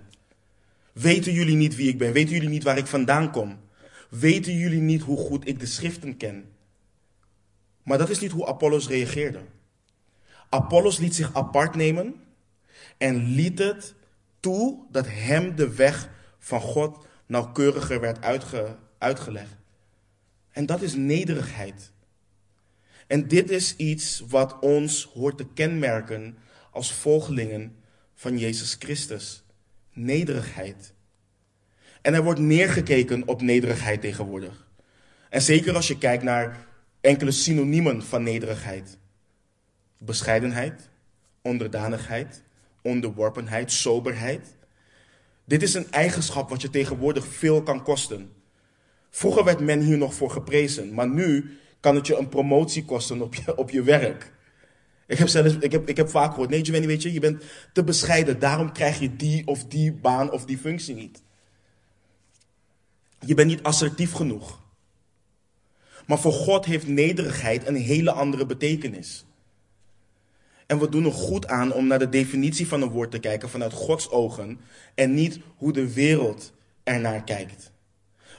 [0.93, 2.13] Weten jullie niet wie ik ben?
[2.13, 3.59] Weten jullie niet waar ik vandaan kom?
[4.09, 6.45] Weten jullie niet hoe goed ik de schriften ken?
[7.83, 9.39] Maar dat is niet hoe Apollos reageerde.
[10.49, 12.15] Apollos liet zich apart nemen
[12.97, 13.95] en liet het
[14.39, 18.21] toe dat hem de weg van God nauwkeuriger werd
[18.97, 19.55] uitgelegd.
[20.53, 21.91] En dat is nederigheid.
[23.07, 26.37] En dit is iets wat ons hoort te kenmerken
[26.71, 27.75] als volgelingen
[28.13, 29.43] van Jezus Christus.
[29.93, 30.93] Nederigheid.
[32.01, 34.67] En er wordt neergekeken op nederigheid tegenwoordig.
[35.29, 36.67] En zeker als je kijkt naar
[37.01, 38.97] enkele synoniemen van nederigheid.
[39.97, 40.89] Bescheidenheid,
[41.41, 42.43] onderdanigheid,
[42.81, 44.57] onderworpenheid, soberheid.
[45.45, 48.31] Dit is een eigenschap wat je tegenwoordig veel kan kosten.
[49.15, 53.21] Vroeger werd men hier nog voor geprezen, maar nu kan het je een promotie kosten
[53.21, 54.31] op je, op je werk.
[55.07, 57.83] Ik heb, zelfs, ik, heb, ik heb vaak gehoord, nee weet je, je bent te
[57.83, 61.21] bescheiden, daarom krijg je die of die baan of die functie niet.
[63.19, 64.61] Je bent niet assertief genoeg.
[66.05, 69.25] Maar voor God heeft nederigheid een hele andere betekenis.
[70.67, 73.49] En we doen er goed aan om naar de definitie van een woord te kijken
[73.49, 74.59] vanuit Gods ogen
[74.95, 77.72] en niet hoe de wereld ernaar kijkt.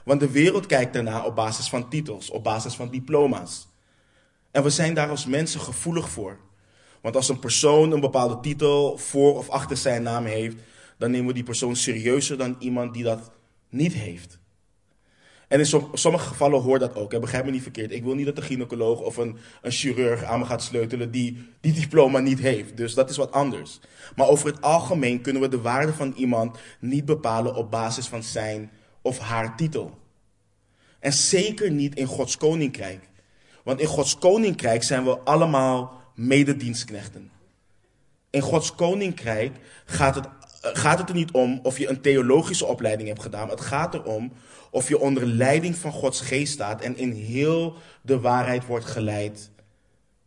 [0.05, 3.67] Want de wereld kijkt ernaar op basis van titels, op basis van diploma's.
[4.51, 6.37] En we zijn daar als mensen gevoelig voor.
[7.01, 10.55] Want als een persoon een bepaalde titel voor of achter zijn naam heeft,
[10.97, 13.31] dan nemen we die persoon serieuzer dan iemand die dat
[13.69, 14.39] niet heeft.
[15.47, 17.11] En in sommige gevallen hoort dat ook.
[17.11, 17.19] Hè?
[17.19, 17.91] Begrijp me niet verkeerd.
[17.91, 21.37] Ik wil niet dat een gynaecoloog of een, een chirurg aan me gaat sleutelen die
[21.61, 22.77] die diploma niet heeft.
[22.77, 23.79] Dus dat is wat anders.
[24.15, 28.23] Maar over het algemeen kunnen we de waarde van iemand niet bepalen op basis van
[28.23, 28.71] zijn
[29.05, 29.97] of haar titel.
[30.99, 33.09] En zeker niet in Gods koninkrijk.
[33.63, 37.31] Want in Gods koninkrijk zijn we allemaal mededienstknechten.
[38.29, 40.27] In Gods koninkrijk gaat het,
[40.61, 43.49] gaat het er niet om of je een theologische opleiding hebt gedaan.
[43.49, 44.31] Het gaat erom
[44.69, 49.51] of je onder leiding van Gods geest staat en in heel de waarheid wordt geleid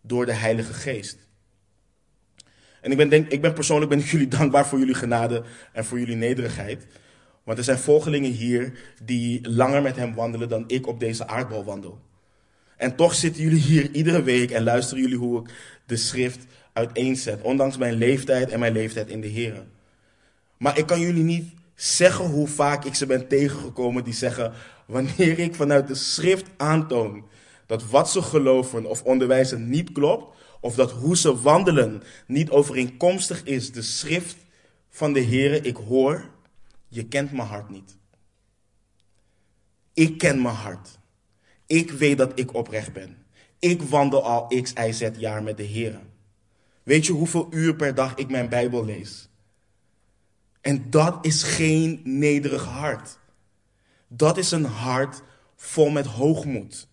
[0.01, 1.19] door de Heilige Geest.
[2.81, 5.99] En ik ben, denk, ik ben persoonlijk ben jullie dankbaar voor jullie genade en voor
[5.99, 6.87] jullie nederigheid.
[7.49, 11.65] Want er zijn volgelingen hier die langer met hem wandelen dan ik op deze aardbol
[11.65, 11.99] wandel.
[12.77, 15.51] En toch zitten jullie hier iedere week en luisteren jullie hoe ik
[15.87, 16.39] de schrift
[16.73, 17.43] uiteenzet.
[17.43, 19.63] Ondanks mijn leeftijd en mijn leeftijd in de Heer.
[20.57, 24.53] Maar ik kan jullie niet zeggen hoe vaak ik ze ben tegengekomen die zeggen:
[24.87, 27.25] wanneer ik vanuit de schrift aantoon
[27.67, 33.45] dat wat ze geloven of onderwijzen niet klopt, of dat hoe ze wandelen niet overeenkomstig
[33.45, 34.37] is de schrift
[34.89, 36.37] van de Heer, ik hoor,
[36.89, 37.97] je kent mijn hart niet.
[39.93, 40.99] Ik ken mijn hart.
[41.67, 43.17] Ik weet dat ik oprecht ben.
[43.59, 46.01] Ik wandel al x, y, z jaar met de Heer.
[46.83, 49.29] Weet je hoeveel uur per dag ik mijn Bijbel lees?
[50.61, 53.19] En dat is geen nederig hart.
[54.09, 55.23] Dat is een hart
[55.57, 56.89] vol met hoogmoed.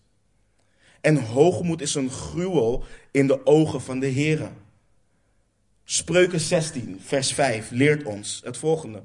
[1.00, 4.52] En hoogmoed is een gruwel in de ogen van de Heer.
[5.84, 9.02] Spreuken 16, vers 5 leert ons het volgende.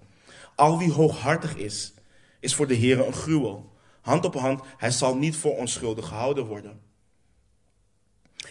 [0.62, 1.94] Al wie hooghartig is,
[2.40, 3.74] is voor de Heer een gruwel.
[4.02, 6.82] Hand op hand, hij zal niet voor onschuldig gehouden worden.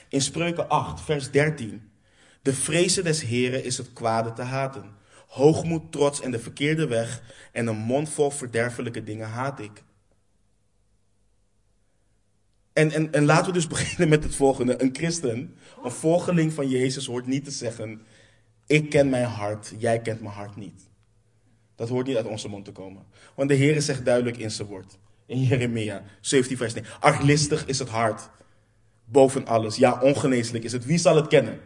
[0.09, 1.91] In Spreuken 8, vers 13.
[2.43, 4.97] De vrezen des Heren is het kwade te haten.
[5.27, 9.83] Hoogmoed, trots en de verkeerde weg en een mond vol verderfelijke dingen haat ik.
[12.73, 14.83] En, en, en laten we dus beginnen met het volgende.
[14.83, 18.03] Een christen, een volgeling van Jezus, hoort niet te zeggen:
[18.67, 20.90] Ik ken mijn hart, jij kent mijn hart niet.
[21.81, 23.03] Dat hoort niet uit onze mond te komen.
[23.35, 24.99] Want de Heer zegt duidelijk in zijn woord.
[25.27, 26.91] In Jeremia 17, vers 9.
[27.01, 28.31] Arglistig is het hart.
[29.05, 29.77] Boven alles.
[29.77, 30.85] Ja, ongeneeslijk is het.
[30.85, 31.61] Wie zal het kennen?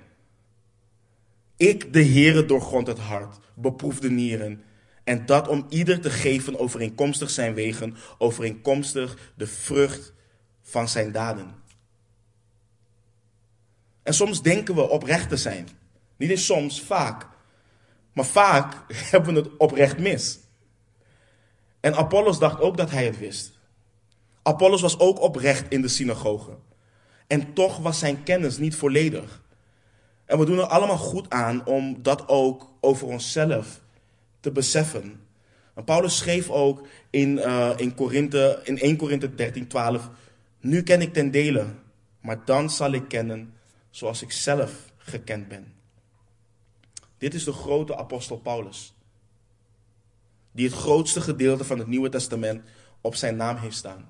[1.57, 4.62] Ik, de Heere, doorgrond het hart, beproef de nieren.
[5.05, 10.12] En dat om ieder te geven overeenkomstig zijn wegen, overeenkomstig de vrucht
[10.62, 11.55] van zijn daden.
[14.03, 15.68] En soms denken we oprecht te zijn.
[16.16, 17.33] Niet eens soms, vaak.
[18.14, 18.74] Maar vaak
[19.11, 20.38] hebben we het oprecht mis.
[21.81, 23.59] En Apollos dacht ook dat hij het wist.
[24.42, 26.57] Apollos was ook oprecht in de synagoge.
[27.27, 29.42] En toch was zijn kennis niet volledig.
[30.24, 33.81] En we doen er allemaal goed aan om dat ook over onszelf
[34.40, 35.20] te beseffen.
[35.74, 40.11] En Paulus schreef ook in, uh, in, Korinthe, in 1 Korinthe 13, 12.
[40.61, 41.66] Nu ken ik ten dele,
[42.20, 43.55] maar dan zal ik kennen
[43.90, 45.72] zoals ik zelf gekend ben.
[47.25, 48.95] Dit is de grote apostel Paulus.
[50.53, 52.63] Die het grootste gedeelte van het Nieuwe Testament
[53.01, 54.09] op zijn naam heeft staan.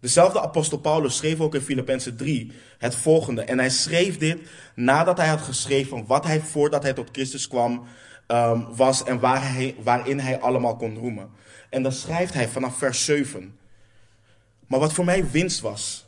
[0.00, 3.42] Dezelfde apostel Paulus schreef ook in Filippenzen 3 het volgende.
[3.42, 7.86] En hij schreef dit nadat hij had geschreven wat hij voordat hij tot Christus kwam
[8.26, 9.20] um, was en
[9.82, 11.30] waarin hij allemaal kon roemen.
[11.70, 13.58] En dan schrijft hij vanaf vers 7.
[14.66, 16.06] Maar wat voor mij winst was,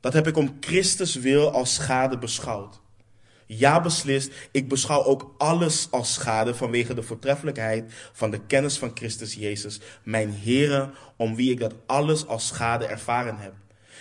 [0.00, 2.80] dat heb ik om Christus wil als schade beschouwd.
[3.50, 8.90] Ja, beslist, ik beschouw ook alles als schade vanwege de voortreffelijkheid van de kennis van
[8.94, 13.54] Christus Jezus, mijn Heere, om wie ik dat alles als schade ervaren heb.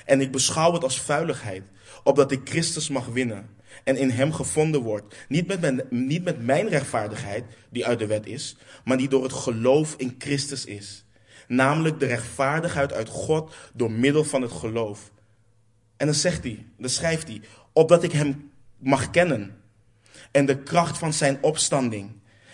[0.05, 1.63] En ik beschouw het als vuiligheid,
[2.03, 3.49] opdat ik Christus mag winnen
[3.83, 5.15] en in hem gevonden word.
[5.27, 9.23] Niet met, mijn, niet met mijn rechtvaardigheid, die uit de wet is, maar die door
[9.23, 11.05] het geloof in Christus is.
[11.47, 15.11] Namelijk de rechtvaardigheid uit God door middel van het geloof.
[15.97, 17.41] En dan zegt hij, dan schrijft hij,
[17.73, 19.61] opdat ik hem mag kennen.
[20.31, 22.11] En de kracht van zijn opstanding.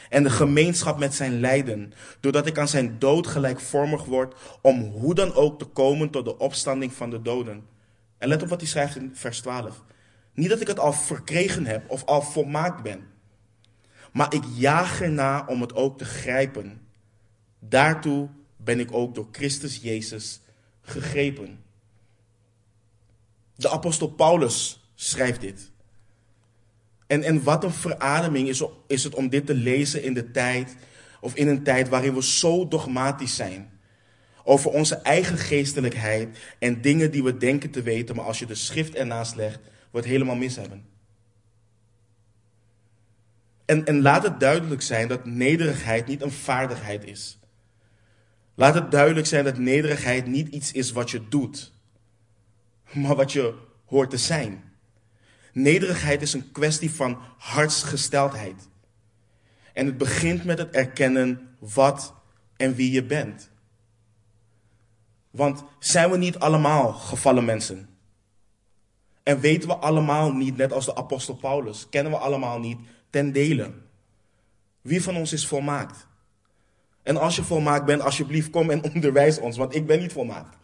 [0.09, 1.93] En de gemeenschap met zijn lijden.
[2.19, 4.35] Doordat ik aan zijn dood gelijkvormig word.
[4.61, 7.65] Om hoe dan ook te komen tot de opstanding van de doden.
[8.17, 9.83] En let op wat hij schrijft in vers 12.
[10.33, 13.07] Niet dat ik het al verkregen heb of al volmaakt ben.
[14.11, 16.87] Maar ik jaag erna om het ook te grijpen.
[17.59, 20.41] Daartoe ben ik ook door Christus Jezus
[20.81, 21.63] gegrepen.
[23.55, 25.71] De apostel Paulus schrijft dit.
[27.13, 30.75] En, en wat een verademing is, is het om dit te lezen in de tijd,
[31.21, 33.71] of in een tijd waarin we zo dogmatisch zijn.
[34.43, 38.55] Over onze eigen geestelijkheid en dingen die we denken te weten, maar als je de
[38.55, 39.59] schrift ernaast legt,
[39.91, 40.85] wordt helemaal mis hebben.
[43.65, 47.39] En, en laat het duidelijk zijn dat nederigheid niet een vaardigheid is.
[48.55, 51.73] Laat het duidelijk zijn dat nederigheid niet iets is wat je doet,
[52.93, 53.53] maar wat je
[53.85, 54.72] hoort te zijn.
[55.53, 58.69] Nederigheid is een kwestie van hartsgesteldheid.
[59.73, 62.13] En het begint met het erkennen wat
[62.57, 63.49] en wie je bent.
[65.31, 67.89] Want zijn we niet allemaal gevallen mensen?
[69.23, 72.77] En weten we allemaal niet, net als de apostel Paulus, kennen we allemaal niet
[73.09, 73.73] ten dele.
[74.81, 76.07] Wie van ons is volmaakt?
[77.03, 80.57] En als je volmaakt bent, alsjeblieft kom en onderwijs ons, want ik ben niet volmaakt.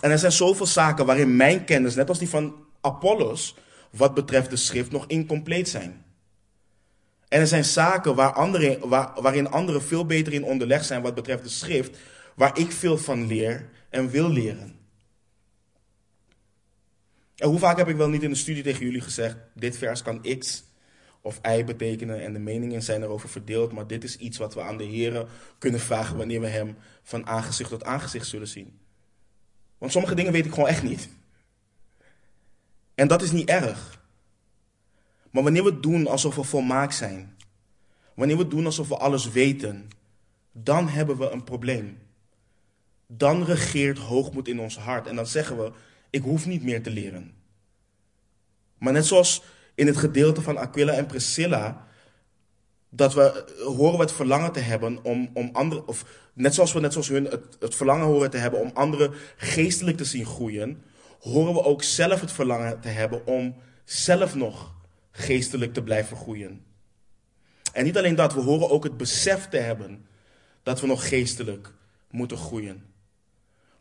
[0.00, 3.56] En er zijn zoveel zaken waarin mijn kennis, net als die van Apollos,
[3.90, 6.04] wat betreft de schrift, nog incompleet zijn.
[7.28, 11.14] En er zijn zaken waar andere, waar, waarin anderen veel beter in onderleg zijn wat
[11.14, 11.98] betreft de schrift,
[12.34, 14.76] waar ik veel van leer en wil leren.
[17.36, 20.02] En hoe vaak heb ik wel niet in de studie tegen jullie gezegd, dit vers
[20.02, 20.64] kan X
[21.20, 24.62] of ei betekenen en de meningen zijn erover verdeeld, maar dit is iets wat we
[24.62, 25.26] aan de Heer
[25.58, 28.78] kunnen vragen wanneer we Hem van aangezicht tot aangezicht zullen zien.
[29.78, 31.08] Want sommige dingen weet ik gewoon echt niet.
[32.94, 34.02] En dat is niet erg.
[35.30, 37.36] Maar wanneer we doen alsof we volmaakt zijn,
[38.14, 39.88] wanneer we doen alsof we alles weten,
[40.52, 41.98] dan hebben we een probleem.
[43.06, 45.72] Dan regeert hoogmoed in ons hart en dan zeggen we,
[46.10, 47.34] ik hoef niet meer te leren.
[48.78, 49.42] Maar net zoals
[49.74, 51.87] in het gedeelte van Aquila en Priscilla,
[52.90, 56.80] dat we horen we het verlangen te hebben om, om anderen, of net zoals we
[56.80, 60.82] net zoals hun het, het verlangen horen te hebben om anderen geestelijk te zien groeien,
[61.20, 64.74] horen we ook zelf het verlangen te hebben om zelf nog
[65.10, 66.64] geestelijk te blijven groeien.
[67.72, 70.06] En niet alleen dat, we horen ook het besef te hebben
[70.62, 71.72] dat we nog geestelijk
[72.10, 72.82] moeten groeien.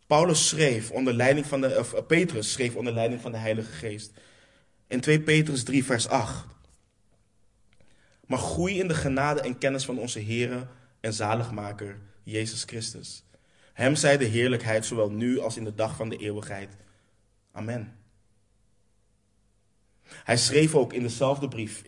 [0.08, 4.12] Paulus schreef onder leiding van de, of Petrus schreef onder leiding van de Heilige Geest.
[4.88, 6.46] In 2 Petrus 3, vers 8.
[8.28, 10.68] Maar groei in de genade en kennis van onze Heer
[11.00, 13.24] en zaligmaker, Jezus Christus.
[13.74, 16.70] Hem zij de heerlijkheid, zowel nu als in de dag van de eeuwigheid.
[17.52, 17.96] Amen.
[20.04, 21.84] Hij schreef ook in dezelfde brief,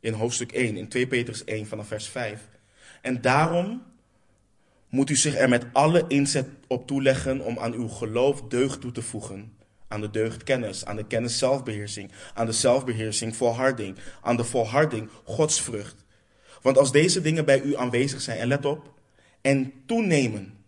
[0.00, 2.48] in hoofdstuk 1, in 2 Petrus 1 vanaf vers 5.
[3.02, 3.82] En daarom
[4.88, 8.92] moet u zich er met alle inzet op toeleggen om aan uw geloof deugd toe
[8.92, 9.57] te voegen.
[9.88, 15.08] Aan de deugd kennis, aan de kennis zelfbeheersing, aan de zelfbeheersing volharding, aan de volharding
[15.24, 16.04] godsvrucht.
[16.62, 18.94] Want als deze dingen bij u aanwezig zijn, en let op,
[19.40, 20.58] en toenemen,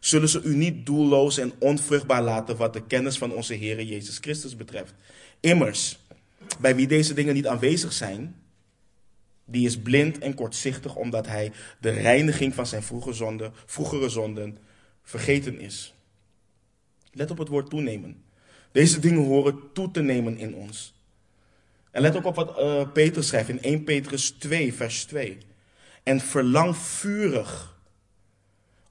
[0.00, 4.18] zullen ze u niet doelloos en onvruchtbaar laten wat de kennis van onze Heer Jezus
[4.18, 4.94] Christus betreft.
[5.40, 5.98] Immers,
[6.60, 8.42] bij wie deze dingen niet aanwezig zijn,
[9.44, 14.58] die is blind en kortzichtig omdat hij de reiniging van zijn vroegere zonden, vroegere zonden
[15.02, 15.94] vergeten is.
[17.12, 18.22] Let op het woord toenemen.
[18.72, 20.94] Deze dingen horen toe te nemen in ons.
[21.90, 25.38] En let ook op wat uh, Petrus schrijft in 1 Petrus 2, vers 2.
[26.02, 27.80] En verlang vurig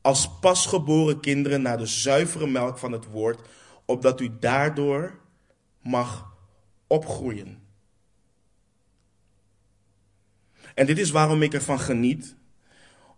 [0.01, 3.47] als pasgeboren kinderen naar de zuivere melk van het woord,
[3.85, 5.19] opdat u daardoor
[5.81, 6.35] mag
[6.87, 7.59] opgroeien.
[10.73, 12.35] En dit is waarom ik ervan geniet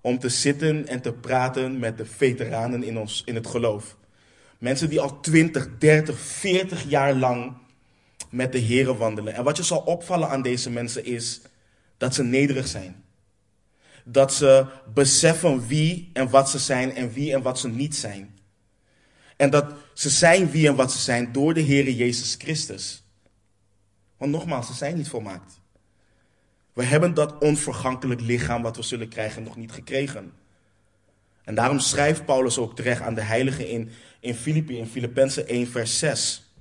[0.02, 3.98] om te zitten en te praten met de veteranen in, ons, in het geloof.
[4.64, 7.54] Mensen die al 20, 30, 40 jaar lang
[8.30, 9.34] met de Here wandelen.
[9.34, 11.42] En wat je zal opvallen aan deze mensen is
[11.98, 13.04] dat ze nederig zijn.
[14.04, 18.38] Dat ze beseffen wie en wat ze zijn en wie en wat ze niet zijn.
[19.38, 23.04] En dat ze zijn wie en wat ze zijn door de Heere Jezus Christus.
[24.18, 25.60] Want nogmaals, ze zijn niet volmaakt.
[26.74, 30.43] We hebben dat onvergankelijk lichaam wat we zullen krijgen nog niet gekregen.
[31.44, 36.00] En daarom schrijft Paulus ook terecht aan de heiligen in, in in Filippenzen 1, vers
[36.00, 36.52] 6.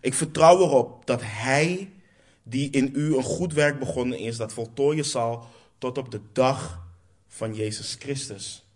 [0.00, 1.90] Ik vertrouw erop dat hij
[2.42, 5.46] die in u een goed werk begonnen is, dat voltooien zal
[5.78, 6.86] tot op de dag
[7.28, 8.66] van Jezus Christus.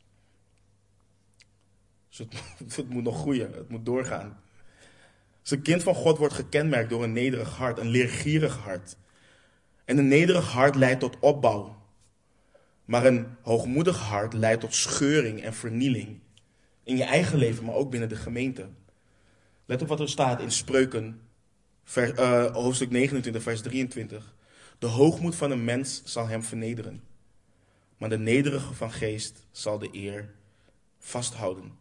[2.09, 2.35] Dus het,
[2.77, 4.41] het moet nog groeien, het moet doorgaan.
[5.43, 8.97] Dus een kind van God wordt gekenmerkt door een nederig hart, een leergierig hart.
[9.85, 11.76] En een nederig hart leidt tot opbouw.
[12.87, 16.19] Maar een hoogmoedig hart leidt tot scheuring en vernieling.
[16.83, 18.69] In je eigen leven, maar ook binnen de gemeente.
[19.65, 21.21] Let op wat er staat in Spreuken,
[21.97, 24.35] uh, hoofdstuk 29, vers 23.
[24.79, 27.03] De hoogmoed van een mens zal hem vernederen.
[27.97, 30.35] Maar de nederige van geest zal de eer
[30.99, 31.73] vasthouden.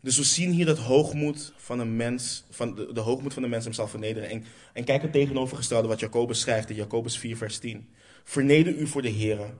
[0.00, 3.48] Dus we zien hier dat hoogmoed van een mens, van de, de hoogmoed van de
[3.48, 4.28] mens hem zal vernederen.
[4.28, 7.88] En, en kijk het tegenovergestelde wat Jacobus schrijft in Jacobus 4, vers 10.
[8.28, 9.54] Verneder u voor de Heer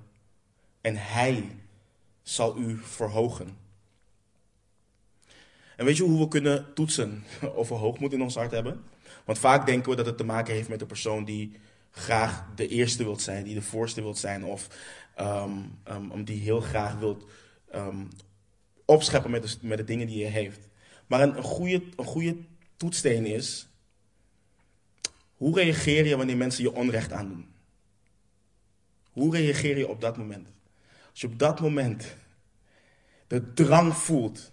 [0.80, 1.56] en Hij
[2.22, 3.56] zal u verhogen.
[5.76, 8.84] En weet je hoe we kunnen toetsen of we hoogmoed in ons hart hebben?
[9.24, 11.52] Want vaak denken we dat het te maken heeft met de persoon die
[11.90, 14.68] graag de eerste wilt zijn, die de voorste wilt zijn, of
[15.20, 17.24] um, die heel graag wilt
[17.74, 18.08] um,
[18.84, 20.68] opscheppen met de, met de dingen die je heeft.
[21.06, 22.36] Maar een, goede, een goede
[22.76, 23.68] toetssteen is,
[25.36, 27.56] hoe reageer je wanneer mensen je onrecht aandoen?
[29.18, 30.48] Hoe reageer je op dat moment?
[31.10, 32.16] Als je op dat moment
[33.26, 34.52] de drang voelt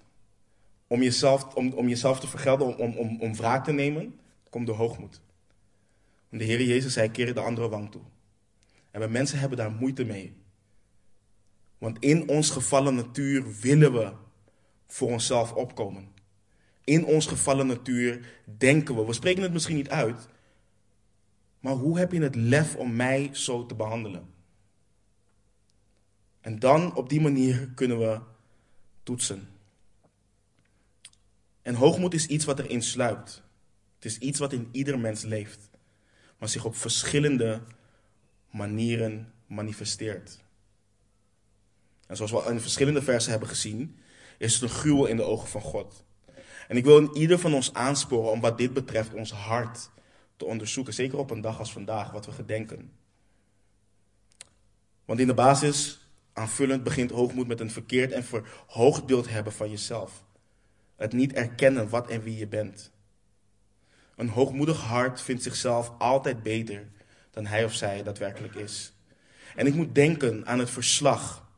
[0.87, 4.71] om jezelf, om, om jezelf te vergelden, om, om, om wraak te nemen, komt de
[4.71, 5.21] hoogmoed.
[6.29, 8.01] de Heer Jezus zei, keer de andere wang toe.
[8.91, 10.35] En we mensen hebben daar moeite mee.
[11.77, 14.11] Want in ons gevallen natuur willen we
[14.87, 16.07] voor onszelf opkomen.
[16.83, 20.27] In ons gevallen natuur denken we, we spreken het misschien niet uit,
[21.59, 24.33] maar hoe heb je het lef om mij zo te behandelen?
[26.45, 28.19] En dan op die manier kunnen we
[29.03, 29.49] toetsen.
[31.61, 33.43] En hoogmoed is iets wat erin sluipt.
[33.95, 35.69] Het is iets wat in ieder mens leeft.
[36.37, 37.61] maar zich op verschillende
[38.49, 40.39] manieren manifesteert.
[42.07, 43.99] En zoals we in verschillende versen hebben gezien,
[44.37, 46.03] is het een gruwel in de ogen van God.
[46.67, 49.89] En ik wil in ieder van ons aansporen om wat dit betreft ons hart
[50.35, 50.93] te onderzoeken.
[50.93, 52.91] Zeker op een dag als vandaag, wat we gedenken.
[55.05, 56.04] Want in de basis,
[56.35, 60.23] aanvullend, begint hoogmoed met een verkeerd en verhoogd beeld hebben van jezelf.
[60.95, 62.91] Het niet erkennen wat en wie je bent.
[64.15, 66.87] Een hoogmoedig hart vindt zichzelf altijd beter
[67.31, 68.93] dan hij of zij daadwerkelijk is.
[69.55, 71.49] En ik moet denken aan het verslag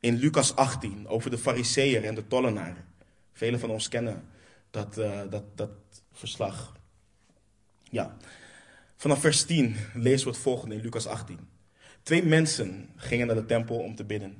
[0.00, 2.84] in Lucas 18 over de fariseeër en de tollenaar.
[3.32, 4.28] Velen van ons kennen
[4.70, 5.70] dat, uh, dat, dat
[6.12, 6.72] verslag.
[7.90, 8.16] Ja,
[8.96, 11.55] vanaf vers 10 lezen we het volgende in Lucas 18.
[12.06, 14.36] Twee mensen gingen naar de tempel om te bidden.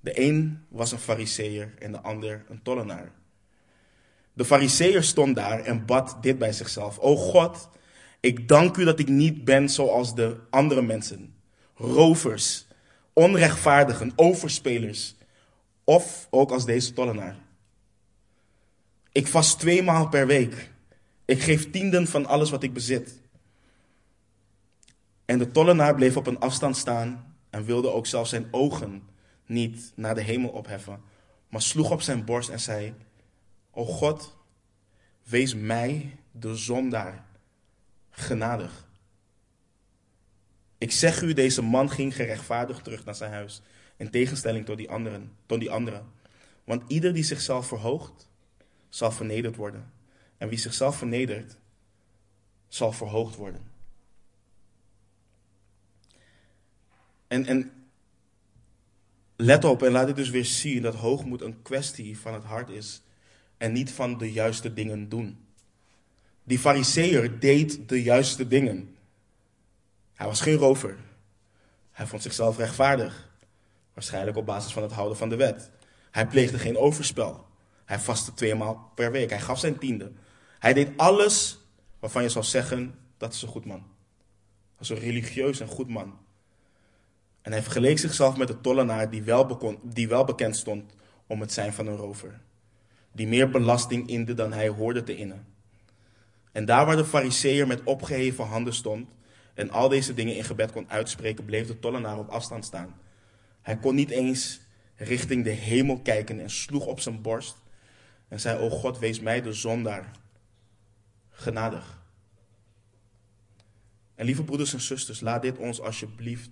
[0.00, 3.12] De een was een fariseer en de ander een tollenaar.
[4.32, 6.98] De fariseer stond daar en bad dit bij zichzelf.
[6.98, 7.68] O God,
[8.20, 11.34] ik dank u dat ik niet ben zoals de andere mensen.
[11.74, 12.66] Rovers,
[13.12, 15.14] onrechtvaardigen, overspelers.
[15.84, 17.36] Of ook als deze tollenaar.
[19.12, 20.70] Ik vast twee maal per week.
[21.24, 23.24] Ik geef tienden van alles wat ik bezit.
[25.26, 29.02] En de tollenaar bleef op een afstand staan en wilde ook zelfs zijn ogen
[29.46, 31.00] niet naar de hemel opheffen,
[31.48, 32.94] maar sloeg op zijn borst en zei:
[33.70, 34.36] O God,
[35.22, 37.24] wees mij, de zondaar,
[38.10, 38.84] genadig.
[40.78, 43.62] Ik zeg u, deze man ging gerechtvaardigd terug naar zijn huis,
[43.96, 45.32] in tegenstelling tot die anderen.
[45.46, 46.06] Tot die anderen.
[46.64, 48.28] Want ieder die zichzelf verhoogt,
[48.88, 49.92] zal vernederd worden.
[50.38, 51.56] En wie zichzelf vernedert,
[52.68, 53.75] zal verhoogd worden.
[57.44, 57.72] En,
[59.36, 62.68] let op en laat dit dus weer zien dat hoogmoed een kwestie van het hart
[62.68, 63.02] is
[63.56, 65.38] en niet van de juiste dingen doen.
[66.44, 68.96] Die fariseer deed de juiste dingen.
[70.14, 70.96] Hij was geen rover.
[71.90, 73.30] Hij vond zichzelf rechtvaardig.
[73.94, 75.70] Waarschijnlijk op basis van het houden van de wet.
[76.10, 77.46] Hij pleegde geen overspel.
[77.84, 79.30] Hij vastte twee maal per week.
[79.30, 80.12] Hij gaf zijn tiende.
[80.58, 81.58] Hij deed alles
[81.98, 83.86] waarvan je zou zeggen, dat is een goed man.
[84.80, 86.18] Is een religieus en goed man.
[87.46, 90.94] En hij vergeleek zichzelf met de tollenaar die wel, die wel bekend stond
[91.26, 92.40] om het zijn van een rover.
[93.12, 95.46] Die meer belasting inde dan hij hoorde te innen.
[96.52, 99.08] En daar waar de fariseer met opgeheven handen stond
[99.54, 102.94] en al deze dingen in gebed kon uitspreken, bleef de tollenaar op afstand staan.
[103.62, 104.60] Hij kon niet eens
[104.96, 107.56] richting de hemel kijken en sloeg op zijn borst
[108.28, 110.10] en zei, o God, wees mij de zondaar
[111.30, 112.02] genadig.
[114.14, 116.50] En lieve broeders en zusters, laat dit ons alsjeblieft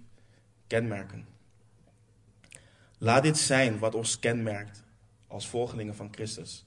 [2.99, 4.83] Laat dit zijn wat ons kenmerkt
[5.27, 6.65] als volgelingen van Christus.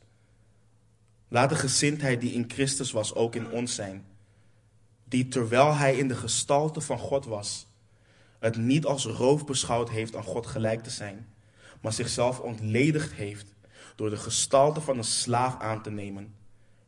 [1.28, 4.05] Laat de gezindheid die in Christus was ook in ons zijn.
[5.03, 7.68] Die terwijl hij in de gestalte van God was,
[8.39, 11.28] het niet als roof beschouwd heeft aan God gelijk te zijn,
[11.82, 13.53] maar zichzelf ontledigd heeft
[13.95, 16.36] door de gestalte van een slaaf aan te nemen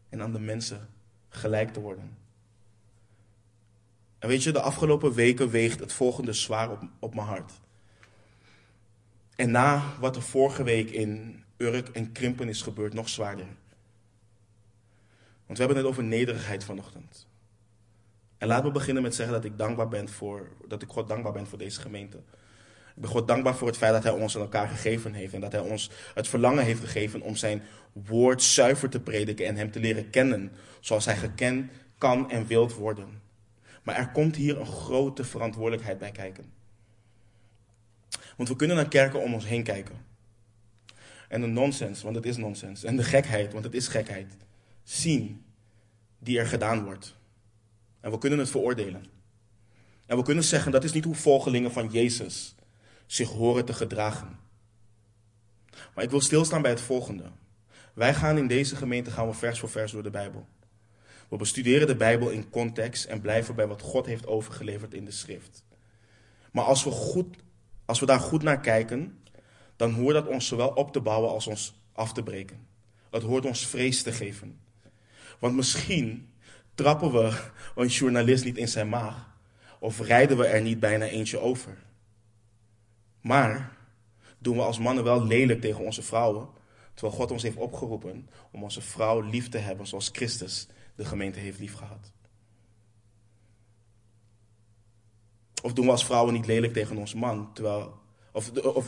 [0.09, 0.89] en aan de mensen
[1.29, 2.17] gelijk te worden.
[4.19, 7.51] En weet je, de afgelopen weken weegt het volgende zwaar op, op mijn hart.
[9.35, 13.47] En na wat er vorige week in Urk en Krimpen is gebeurd, nog zwaarder.
[15.45, 17.27] Want we hebben het over nederigheid vanochtend.
[18.37, 21.31] En laat me beginnen met zeggen dat ik dankbaar ben voor, dat ik God dankbaar
[21.31, 22.17] ben voor deze gemeente.
[22.95, 25.33] Ik ben God dankbaar voor het feit dat Hij ons aan elkaar gegeven heeft.
[25.33, 29.55] En dat Hij ons het verlangen heeft gegeven om Zijn woord zuiver te prediken en
[29.55, 30.51] Hem te leren kennen.
[30.79, 33.21] Zoals Hij gekend kan en wilt worden.
[33.89, 36.53] Maar er komt hier een grote verantwoordelijkheid bij kijken.
[38.37, 40.05] Want we kunnen naar kerken om ons heen kijken.
[41.27, 42.83] En de nonsens, want het is nonsens.
[42.83, 44.37] En de gekheid, want het is gekheid.
[44.83, 45.45] Zien
[46.19, 47.15] die er gedaan wordt.
[47.99, 49.05] En we kunnen het veroordelen.
[50.05, 52.55] En we kunnen zeggen dat is niet hoe volgelingen van Jezus
[53.05, 54.39] zich horen te gedragen.
[55.95, 57.31] Maar ik wil stilstaan bij het volgende.
[57.93, 60.47] Wij gaan in deze gemeente gaan we vers voor vers door de Bijbel.
[61.29, 65.11] We bestuderen de Bijbel in context en blijven bij wat God heeft overgeleverd in de
[65.11, 65.63] schrift.
[66.51, 67.25] Maar als we,
[67.85, 69.23] als we daar goed naar kijken,
[69.75, 72.67] dan hoort dat ons zowel op te bouwen als ons af te breken.
[73.11, 74.59] Het hoort ons vrees te geven.
[75.39, 76.33] Want misschien
[76.73, 79.37] trappen we een journalist niet in zijn maag.
[79.79, 81.77] Of rijden we er niet bijna eentje over.
[83.21, 83.77] Maar
[84.37, 86.47] doen we als mannen wel lelijk tegen onze vrouwen.
[86.93, 90.67] Terwijl God ons heeft opgeroepen om onze vrouw lief te hebben zoals Christus
[90.99, 92.11] de gemeente heeft liefgehad.
[95.61, 97.99] Of doen we als vrouwen niet lelijk tegen ons man, terwijl,
[98.31, 98.87] of, of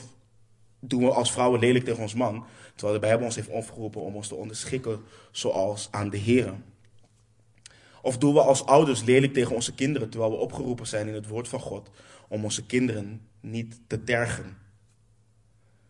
[0.80, 2.45] doen we als vrouwen lelijk tegen ons man,
[2.76, 5.01] terwijl de Bijbel ons heeft opgeroepen om ons te onderschikken
[5.32, 6.53] zoals aan de Heer.
[8.01, 11.28] Of doen we als ouders lelijk tegen onze kinderen terwijl we opgeroepen zijn in het
[11.28, 11.89] woord van God
[12.28, 14.57] om onze kinderen niet te tergen?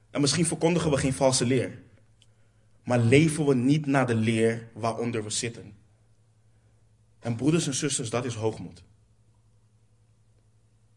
[0.10, 1.82] En misschien verkondigen we geen valse leer,
[2.84, 5.80] maar leven we niet naar de leer waaronder we zitten.
[7.22, 8.84] En broeders en zusters, dat is hoogmoed.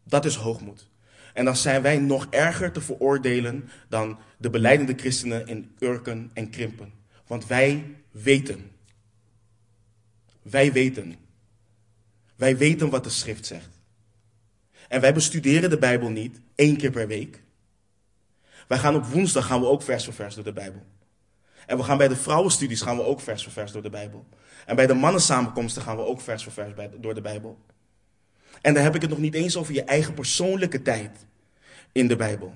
[0.03, 0.89] Dat is hoogmoed.
[1.33, 6.49] En dan zijn wij nog erger te veroordelen dan de beleidende christenen in Urken en
[6.49, 6.93] Krimpen.
[7.27, 8.71] Want wij weten.
[10.41, 11.15] Wij weten.
[12.35, 13.79] Wij weten wat de schrift zegt.
[14.87, 17.43] En wij bestuderen de Bijbel niet één keer per week.
[18.67, 20.85] Wij gaan op woensdag gaan we ook vers voor vers door de Bijbel.
[21.65, 24.25] En we gaan bij de vrouwenstudies gaan we ook vers voor vers door de Bijbel.
[24.65, 27.57] En bij de mannensamenkomsten gaan we ook vers voor vers door de Bijbel.
[28.61, 31.25] En dan heb ik het nog niet eens over je eigen persoonlijke tijd
[31.91, 32.53] in de Bijbel.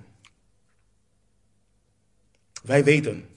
[2.64, 3.30] Wij weten.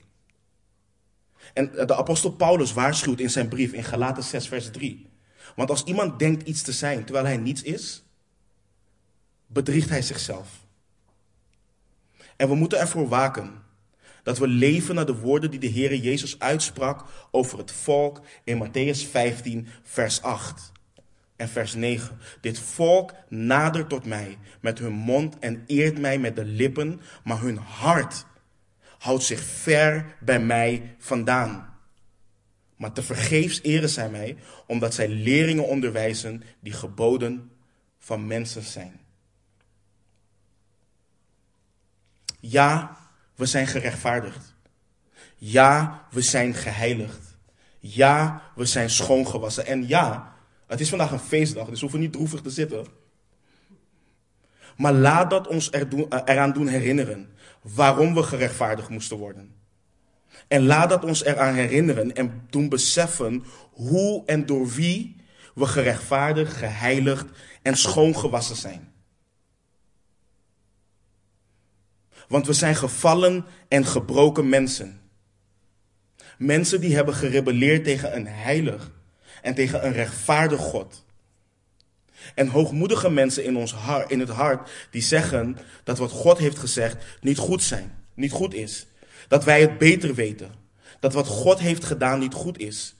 [1.52, 5.10] En de apostel Paulus waarschuwt in zijn brief in Galaten 6, vers 3.
[5.56, 8.04] Want als iemand denkt iets te zijn terwijl hij niets is,
[9.46, 10.48] bedriegt hij zichzelf.
[12.36, 13.62] En we moeten ervoor waken
[14.22, 18.66] dat we leven naar de woorden die de Heer Jezus uitsprak over het volk in
[18.66, 20.72] Matthäus 15, vers 8
[21.36, 22.18] en vers 9.
[22.40, 27.40] Dit volk nadert tot mij met hun mond en eert mij met de lippen, maar
[27.40, 28.26] hun hart
[28.98, 31.70] houdt zich ver bij mij vandaan.
[32.76, 37.50] Maar te vergeefs eren zij mij, omdat zij leringen onderwijzen die geboden
[37.98, 39.00] van mensen zijn.
[42.40, 43.01] Ja,
[43.42, 44.54] we zijn gerechtvaardigd.
[45.36, 47.38] Ja, we zijn geheiligd.
[47.78, 49.66] Ja, we zijn schoongewassen.
[49.66, 50.34] En ja,
[50.66, 52.86] het is vandaag een feestdag, dus we hoeven niet droevig te zitten.
[54.76, 55.82] Maar laat dat ons eh,
[56.24, 57.28] eraan doen herinneren
[57.62, 59.54] waarom we gerechtvaardigd moesten worden.
[60.48, 65.16] En laat dat ons eraan herinneren en doen beseffen hoe en door wie
[65.54, 67.26] we gerechtvaardigd, geheiligd
[67.62, 68.91] en schoongewassen zijn.
[72.32, 75.00] Want we zijn gevallen en gebroken mensen.
[76.38, 78.90] Mensen die hebben gerebelleerd tegen een heilig
[79.42, 81.04] en tegen een rechtvaardig God.
[82.34, 86.58] En hoogmoedige mensen in, ons hart, in het hart die zeggen dat wat God heeft
[86.58, 88.86] gezegd niet goed zijn, niet goed is.
[89.28, 90.54] Dat wij het beter weten.
[91.00, 92.94] Dat wat God heeft gedaan niet goed is.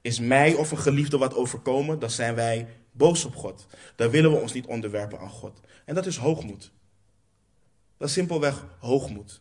[0.00, 3.66] Is mij of een geliefde wat overkomen, dan zijn wij boos op God.
[3.96, 5.60] Dan willen we ons niet onderwerpen aan God.
[5.84, 6.72] En dat is hoogmoed.
[8.04, 9.40] Dat is simpelweg hoogmoed.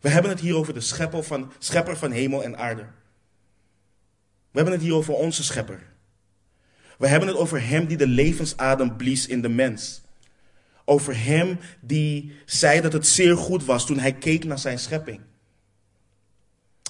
[0.00, 2.82] We hebben het hier over de schepper van, schepper van hemel en aarde.
[4.50, 5.82] We hebben het hier over onze schepper.
[6.96, 10.00] We hebben het over hem die de levensadem blies in de mens.
[10.84, 15.20] Over hem die zei dat het zeer goed was toen hij keek naar zijn schepping.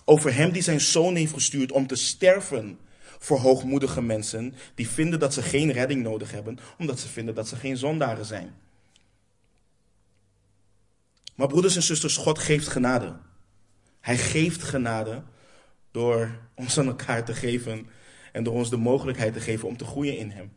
[0.05, 2.79] Over hem die zijn zoon heeft gestuurd om te sterven
[3.19, 7.49] voor hoogmoedige mensen die vinden dat ze geen redding nodig hebben, omdat ze vinden dat
[7.49, 8.55] ze geen zondaren zijn.
[11.39, 13.17] Maar broeders en zusters, God geeft genade.
[14.01, 15.23] Hij geeft genade
[15.91, 17.87] door ons aan elkaar te geven
[18.33, 20.53] en door ons de mogelijkheid te geven om te groeien in Hem.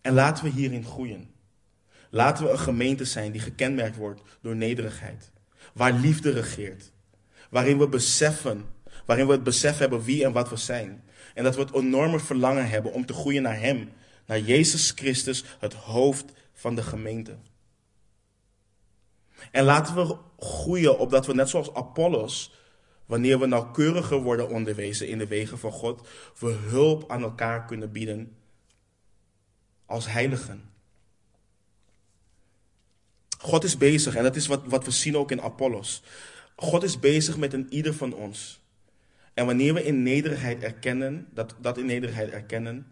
[0.00, 1.30] En laten we hierin groeien.
[2.10, 5.30] Laten we een gemeente zijn die gekenmerkt wordt door nederigheid,
[5.74, 6.92] waar liefde regeert,
[7.50, 8.64] waarin we beseffen,
[9.06, 11.04] waarin we het besef hebben wie en wat we zijn.
[11.34, 13.92] En dat we het enorme verlangen hebben om te groeien naar Hem,
[14.26, 17.36] naar Jezus Christus, het hoofd van de gemeente.
[19.50, 22.52] En laten we groeien opdat we net zoals Apollos,
[23.06, 27.92] wanneer we nauwkeuriger worden onderwezen in de wegen van God, we hulp aan elkaar kunnen
[27.92, 28.36] bieden
[29.86, 30.72] als heiligen.
[33.38, 36.02] God is bezig, en dat is wat, wat we zien ook in Apollos.
[36.56, 38.62] God is bezig met een ieder van ons.
[39.34, 42.86] En wanneer we in nederigheid erkennen, dat, dat in nederigheid erkennen,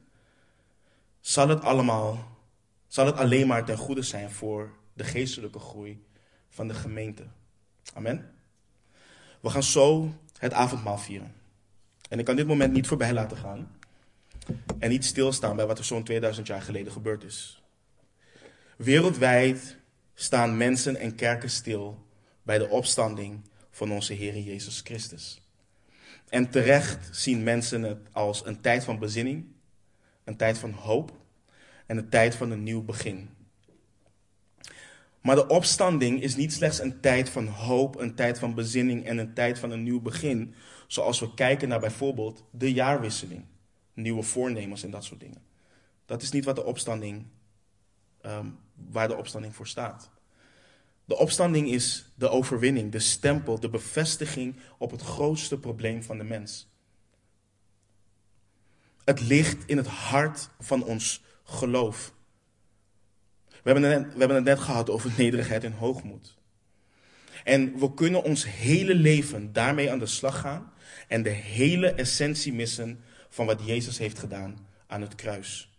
[1.21, 2.39] zal het allemaal,
[2.87, 6.05] zal het alleen maar ten goede zijn voor de geestelijke groei
[6.53, 7.25] van de gemeente.
[7.95, 8.31] Amen.
[9.41, 11.35] We gaan zo het avondmaal vieren.
[12.09, 13.77] En ik kan dit moment niet voorbij laten gaan.
[14.79, 17.63] En niet stilstaan bij wat er zo'n 2000 jaar geleden gebeurd is.
[18.77, 19.77] Wereldwijd
[20.15, 22.07] staan mensen en kerken stil
[22.43, 23.41] bij de opstanding
[23.71, 25.43] van onze Heer Jezus Christus.
[26.29, 29.47] En terecht zien mensen het als een tijd van bezinning,
[30.25, 31.13] een tijd van hoop
[31.87, 33.31] en een tijd van een nieuw begin.
[35.23, 39.19] Maar de opstanding is niet slechts een tijd van hoop, een tijd van bezinning en
[39.19, 40.55] een tijd van een nieuw begin.
[40.87, 43.45] Zoals we kijken naar bijvoorbeeld de jaarwisseling,
[43.95, 45.43] nieuwe voornemens en dat soort dingen.
[46.07, 47.27] Dat is niet wat de opstanding,
[48.21, 48.47] ehm,
[48.91, 50.11] waar de opstanding voor staat.
[51.05, 56.25] De opstanding is de overwinning, de stempel, de bevestiging op het grootste probleem van de
[56.25, 56.71] mens.
[59.05, 62.13] Het ligt in het hart van ons geloof.
[63.63, 66.35] We hebben, het net, we hebben het net gehad over nederigheid en hoogmoed.
[67.45, 70.73] En we kunnen ons hele leven daarmee aan de slag gaan
[71.09, 75.71] en de hele essentie missen van wat Jezus heeft gedaan aan het kruis.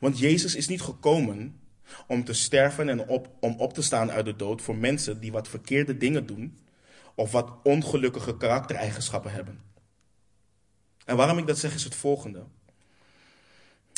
[0.00, 1.60] Want Jezus is niet gekomen
[2.06, 3.08] om te sterven en
[3.40, 6.58] om op te staan uit de dood voor mensen die wat verkeerde dingen doen
[7.14, 9.60] of wat ongelukkige karaktereigenschappen hebben.
[11.04, 12.44] En waarom ik dat zeg is het volgende.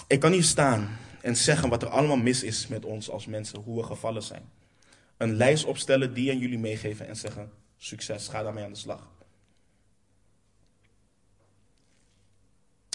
[0.06, 3.60] Ik kan hier staan en zeggen wat er allemaal mis is met ons als mensen,
[3.60, 4.50] hoe we gevallen zijn.
[5.16, 9.08] Een lijst opstellen die aan jullie meegeven en zeggen: succes, ga daarmee aan de slag.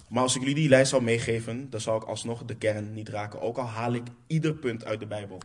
[0.07, 3.09] Maar als ik jullie die lijst zou meegeven, dan zou ik alsnog de kern niet
[3.09, 3.41] raken.
[3.41, 5.39] Ook al haal ik ieder punt uit de Bijbel.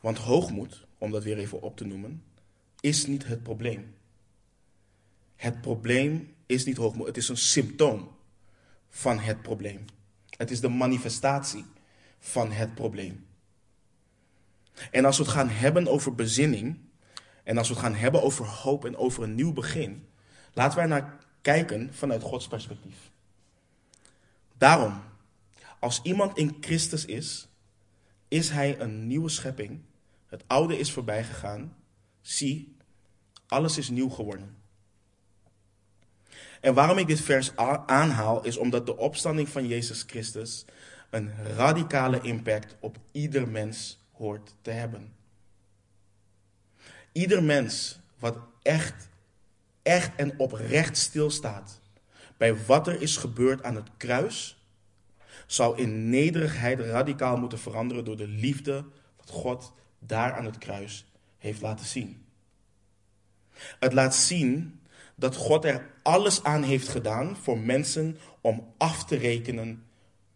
[0.00, 2.22] Want hoogmoed, om dat weer even op te noemen,
[2.80, 3.94] is niet het probleem.
[5.36, 8.10] Het probleem is niet hoogmoed, het is een symptoom
[8.88, 9.84] van het probleem.
[10.36, 11.64] Het is de manifestatie
[12.18, 13.26] van het probleem.
[14.90, 16.78] En als we het gaan hebben over bezinning,
[17.44, 20.08] en als we het gaan hebben over hoop en over een nieuw begin,
[20.52, 23.10] laten wij naar kijken vanuit Gods perspectief.
[24.58, 25.02] Daarom,
[25.78, 27.48] als iemand in Christus is,
[28.28, 29.80] is hij een nieuwe schepping.
[30.26, 31.76] Het oude is voorbij gegaan.
[32.20, 32.76] Zie,
[33.46, 34.61] alles is nieuw geworden.
[36.62, 37.56] En waarom ik dit vers
[37.86, 40.64] aanhaal, is omdat de opstanding van Jezus Christus
[41.10, 45.12] een radicale impact op ieder mens hoort te hebben.
[47.12, 49.08] Ieder mens wat echt
[49.82, 51.80] echt en oprecht stilstaat
[52.36, 54.62] bij wat er is gebeurd aan het kruis,
[55.46, 58.84] zou in nederigheid radicaal moeten veranderen door de liefde
[59.16, 61.06] wat God daar aan het kruis
[61.38, 62.24] heeft laten zien.
[63.78, 64.80] Het laat zien
[65.22, 69.86] dat God er alles aan heeft gedaan voor mensen om af te rekenen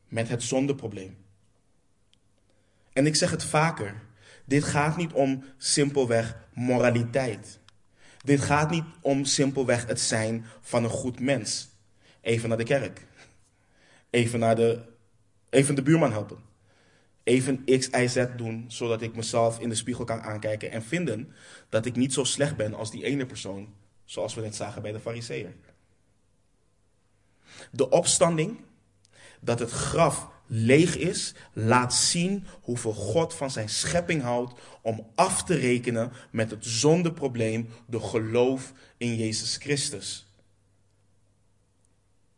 [0.09, 1.17] met het zondeprobleem.
[2.93, 4.03] En ik zeg het vaker,
[4.45, 7.61] dit gaat niet om simpelweg moraliteit.
[8.19, 11.69] Dit gaat niet om simpelweg het zijn van een goed mens.
[12.21, 13.07] Even naar de kerk.
[14.11, 14.83] Even, naar de,
[15.51, 16.39] even de buurman helpen.
[17.23, 21.33] Even X, Y, Z doen, zodat ik mezelf in de spiegel kan aankijken en vinden
[21.69, 23.75] dat ik niet zo slecht ben als die ene persoon,
[24.07, 25.55] zoals we net zagen bij de fariseer.
[27.71, 28.61] De opstanding,
[29.41, 35.45] dat het graf leeg is, laat zien hoeveel God van zijn schepping houdt om af
[35.45, 40.27] te rekenen met het zondeprobleem door geloof in Jezus Christus.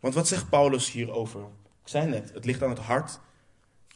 [0.01, 1.41] Want wat zegt Paulus hierover?
[1.83, 3.21] Ik zei net, het ligt aan het hart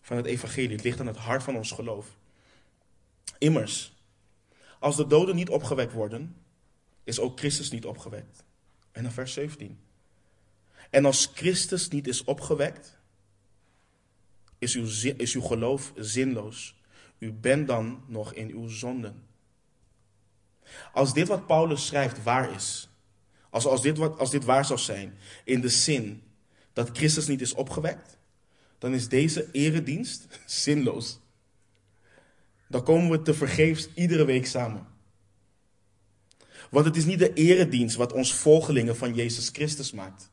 [0.03, 2.07] van het evangelie, het ligt aan het hart van ons geloof.
[3.39, 3.97] Immers,
[4.79, 6.42] als de doden niet opgewekt worden,
[7.05, 8.45] is ook Christus niet opgewekt.
[8.93, 9.79] En dan vers 17.
[10.91, 12.99] En als Christus niet is opgewekt,
[14.59, 16.81] is uw, uw geloof zinloos.
[17.19, 19.23] U bent dan nog in uw zonden.
[20.93, 22.89] Als dit wat Paulus schrijft waar is,
[23.51, 26.23] als, als, dit wat, als dit waar zou zijn, in de zin
[26.73, 28.19] dat Christus niet is opgewekt,
[28.79, 31.21] dan is deze eredienst zinloos.
[32.69, 34.87] Dan komen we te vergeefs iedere week samen.
[36.73, 40.29] Want het is niet de eredienst wat ons volgelingen van Jezus Christus maakt.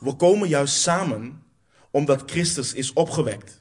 [0.00, 1.42] We komen juist samen
[1.90, 3.60] omdat Christus is opgewekt.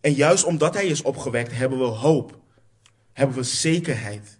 [0.00, 2.38] En juist omdat Hij is opgewekt, hebben we hoop.
[3.12, 4.38] Hebben we zekerheid.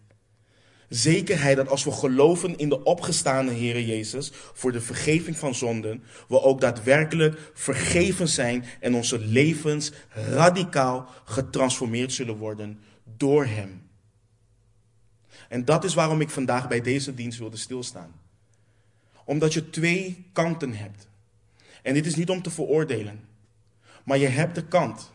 [0.88, 6.02] Zekerheid dat als we geloven in de opgestaande Heer Jezus voor de vergeving van zonden,
[6.28, 13.88] we ook daadwerkelijk vergeven zijn en onze levens radicaal getransformeerd zullen worden door Hem.
[15.48, 18.20] En dat is waarom ik vandaag bij deze dienst wilde stilstaan
[19.30, 21.08] omdat je twee kanten hebt.
[21.82, 23.20] En dit is niet om te veroordelen.
[24.04, 25.10] Maar je hebt de kant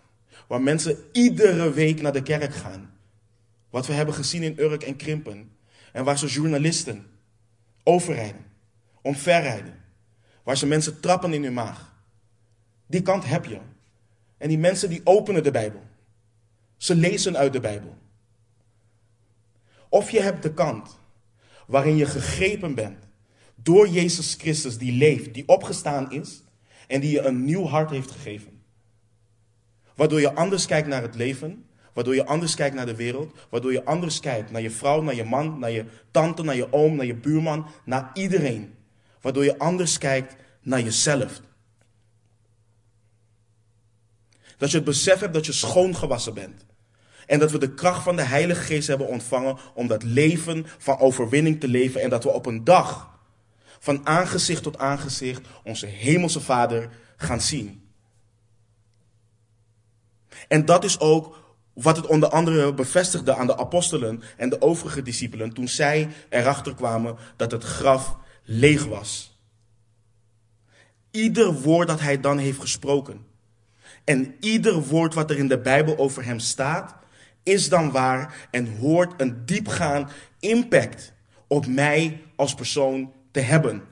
[0.47, 2.93] waar mensen iedere week naar de kerk gaan.
[3.69, 5.51] Wat we hebben gezien in Urk en Krimpen.
[5.91, 7.05] En waar ze journalisten
[7.83, 8.45] overrijden,
[9.01, 9.83] omverrijden.
[10.43, 11.95] Waar ze mensen trappen in hun maag.
[12.87, 13.59] Die kant heb je.
[14.37, 15.83] En die mensen die openen de Bijbel.
[16.77, 17.97] Ze lezen uit de Bijbel.
[19.89, 20.97] Of je hebt de kant
[21.67, 23.03] waarin je gegrepen bent
[23.55, 26.43] door Jezus Christus die leeft, die opgestaan is
[26.87, 28.61] en die je een nieuw hart heeft gegeven.
[29.95, 33.71] Waardoor je anders kijkt naar het leven, waardoor je anders kijkt naar de wereld, waardoor
[33.71, 36.95] je anders kijkt naar je vrouw, naar je man, naar je tante, naar je oom,
[36.95, 38.73] naar je buurman, naar iedereen.
[39.21, 41.41] Waardoor je anders kijkt naar jezelf.
[44.57, 46.64] Dat je het besef hebt dat je schoongewassen bent.
[47.25, 50.99] En dat we de kracht van de Heilige Geest hebben ontvangen om dat leven van
[50.99, 52.01] overwinning te leven.
[52.01, 53.19] En dat we op een dag
[53.79, 57.83] van aangezicht tot aangezicht onze Hemelse Vader gaan zien.
[60.47, 65.01] En dat is ook wat het onder andere bevestigde aan de apostelen en de overige
[65.01, 69.39] discipelen toen zij erachter kwamen dat het graf leeg was.
[71.11, 73.25] Ieder woord dat hij dan heeft gesproken
[74.05, 76.95] en ieder woord wat er in de Bijbel over hem staat,
[77.45, 81.13] is dan waar en hoort een diepgaand impact
[81.47, 83.83] op mij als persoon te hebben.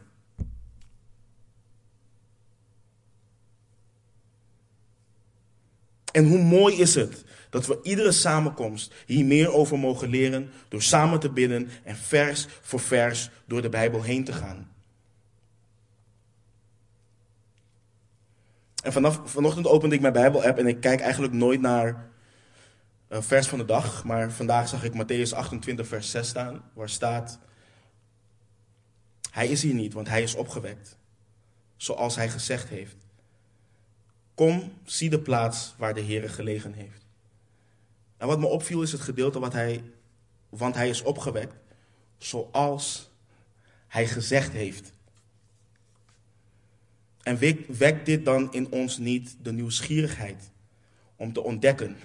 [6.12, 10.82] En hoe mooi is het dat we iedere samenkomst hier meer over mogen leren door
[10.82, 14.72] samen te bidden en vers voor vers door de Bijbel heen te gaan.
[18.84, 22.12] En vanaf vanochtend opende ik mijn Bijbel-app en ik kijk eigenlijk nooit naar
[23.22, 24.04] vers van de dag.
[24.04, 27.40] Maar vandaag zag ik Matthäus 28, vers 6 staan, waar staat:
[29.32, 30.98] Hij is hier niet, want hij is opgewekt,
[31.78, 32.96] zoals hij gezegd heeft.
[34.36, 37.06] Kom, zie de plaats waar de Heer gelegen heeft.
[38.18, 39.84] En wat me opviel is het gedeelte wat hij,
[40.50, 41.56] want hij is opgewekt,
[42.18, 43.12] zoals
[43.88, 44.92] hij gezegd heeft.
[47.22, 47.38] En
[47.68, 50.52] wekt dit dan in ons niet de nieuwsgierigheid
[51.16, 51.98] om te ontdekken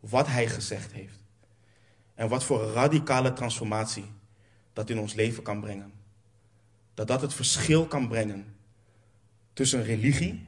[0.00, 1.18] wat hij gezegd heeft?
[2.14, 4.12] En wat voor radicale transformatie
[4.72, 5.92] dat in ons leven kan brengen.
[6.94, 8.56] Dat dat het verschil kan brengen
[9.52, 10.46] tussen religie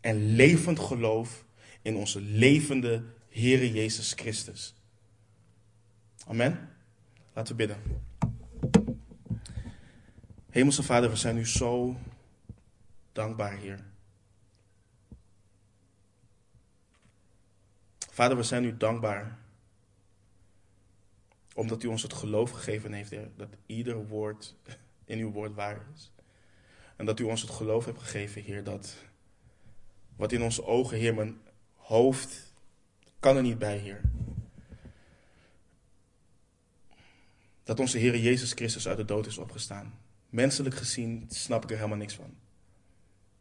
[0.00, 1.44] en levend geloof
[1.82, 4.74] in onze levende Heere Jezus Christus.
[6.26, 6.68] Amen.
[7.32, 7.82] Laten we bidden.
[10.50, 11.96] Hemelse Vader, we zijn u zo
[13.12, 13.87] dankbaar, Heer.
[18.18, 19.38] Vader, we zijn u dankbaar.
[21.54, 24.54] Omdat u ons het geloof gegeven heeft, Heer, dat ieder woord
[25.04, 26.12] in uw woord waar is.
[26.96, 28.96] En dat u ons het geloof hebt gegeven, Heer, dat
[30.16, 31.40] wat in onze ogen, Heer, mijn
[31.74, 32.54] hoofd
[33.20, 34.00] kan er niet bij, Heer.
[37.64, 39.98] Dat onze Heer Jezus Christus uit de dood is opgestaan.
[40.28, 42.36] Menselijk gezien snap ik er helemaal niks van.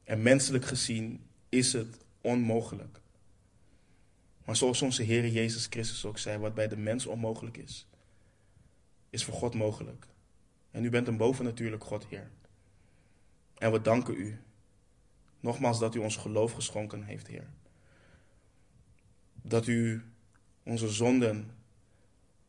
[0.04, 3.00] En menselijk gezien is het onmogelijk.
[4.48, 7.88] Maar zoals onze Heer Jezus Christus ook zei, wat bij de mens onmogelijk is,
[9.10, 10.08] is voor God mogelijk.
[10.72, 12.32] En u bent een bovennatuurlijk God, Heer.
[13.58, 14.40] En we danken u.
[15.40, 17.48] Nogmaals dat u ons geloof geschonken heeft, Heer.
[19.34, 20.06] Dat u
[20.64, 21.52] onze zonden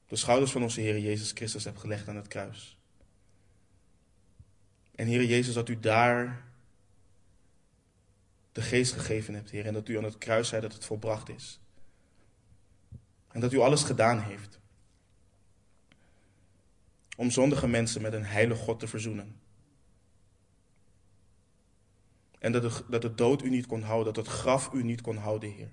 [0.06, 2.78] de schouders van onze Heer Jezus Christus hebt gelegd aan het kruis.
[4.94, 6.44] En Heer Jezus, dat u daar
[8.52, 9.66] de geest gegeven hebt, Heer.
[9.66, 11.60] En dat u aan het kruis zei dat het volbracht is.
[13.38, 14.60] En dat u alles gedaan heeft.
[17.16, 19.40] Om zondige mensen met een heilig God te verzoenen.
[22.38, 25.00] En dat de, dat de dood u niet kon houden, dat het graf u niet
[25.00, 25.70] kon houden, Heer.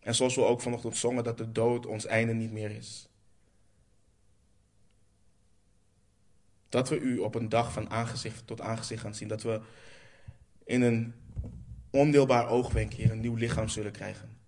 [0.00, 3.08] En zoals we ook vanochtend zongen, dat de dood ons einde niet meer is.
[6.68, 9.28] Dat we u op een dag van aangezicht tot aangezicht gaan zien.
[9.28, 9.60] Dat we
[10.64, 11.14] in een
[11.90, 14.42] ondeelbaar oogwenk, Heer, een nieuw lichaam zullen krijgen.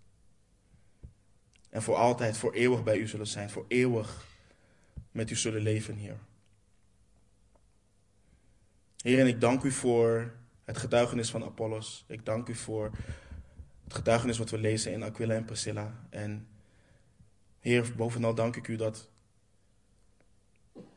[1.69, 4.27] En voor altijd, voor eeuwig bij u zullen zijn, voor eeuwig
[5.11, 6.19] met u zullen leven, Heer.
[9.03, 12.05] Heer, en ik dank u voor het getuigenis van Apollos.
[12.09, 12.91] Ik dank u voor
[13.85, 16.07] het getuigenis wat we lezen in Aquila en Priscilla.
[16.11, 16.49] En
[17.61, 19.09] Heer, bovenal dank ik u dat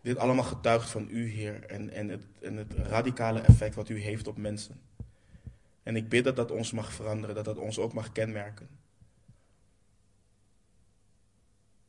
[0.02, 4.00] dit allemaal getuigt van u, Heer, en, en, het, en het radicale effect wat u
[4.00, 4.82] heeft op mensen.
[5.84, 8.70] En ik bid dat dat ons mag veranderen, dat dat ons ook mag kenmerken.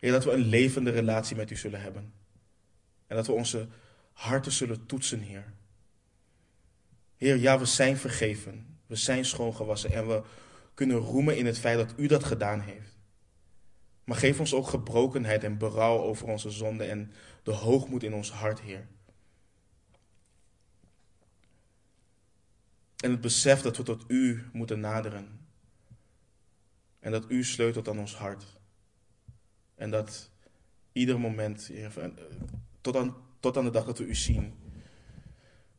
[0.01, 2.13] Heer, dat we een levende relatie met u zullen hebben.
[3.07, 3.69] En dat we onze
[4.13, 5.53] harten zullen toetsen, Heer.
[7.17, 8.79] Heer, ja, we zijn vergeven.
[8.87, 10.23] We zijn schoongewassen en we
[10.75, 12.99] kunnen roemen in het feit dat u dat gedaan heeft.
[14.05, 18.31] Maar geef ons ook gebrokenheid en berouw over onze zonde en de hoogmoed in ons
[18.31, 18.87] hart, Heer.
[22.97, 25.47] En het besef dat we tot u moeten naderen.
[26.99, 28.60] En dat u sleutelt aan ons hart.
[29.81, 30.31] En dat
[30.93, 31.87] ieder moment, eh,
[32.81, 34.55] tot aan, tot aan de dag dat we u zien,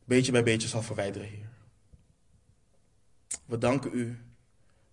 [0.04, 1.48] beetje bij beetje zal verwijderen, Heer.
[3.44, 4.18] We danken u,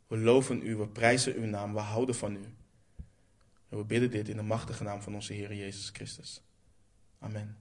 [0.07, 2.53] we loven u, we prijzen uw naam, we houden van u.
[3.69, 6.41] En we bidden dit in de machtige naam van onze Heer Jezus Christus.
[7.19, 7.57] Amen.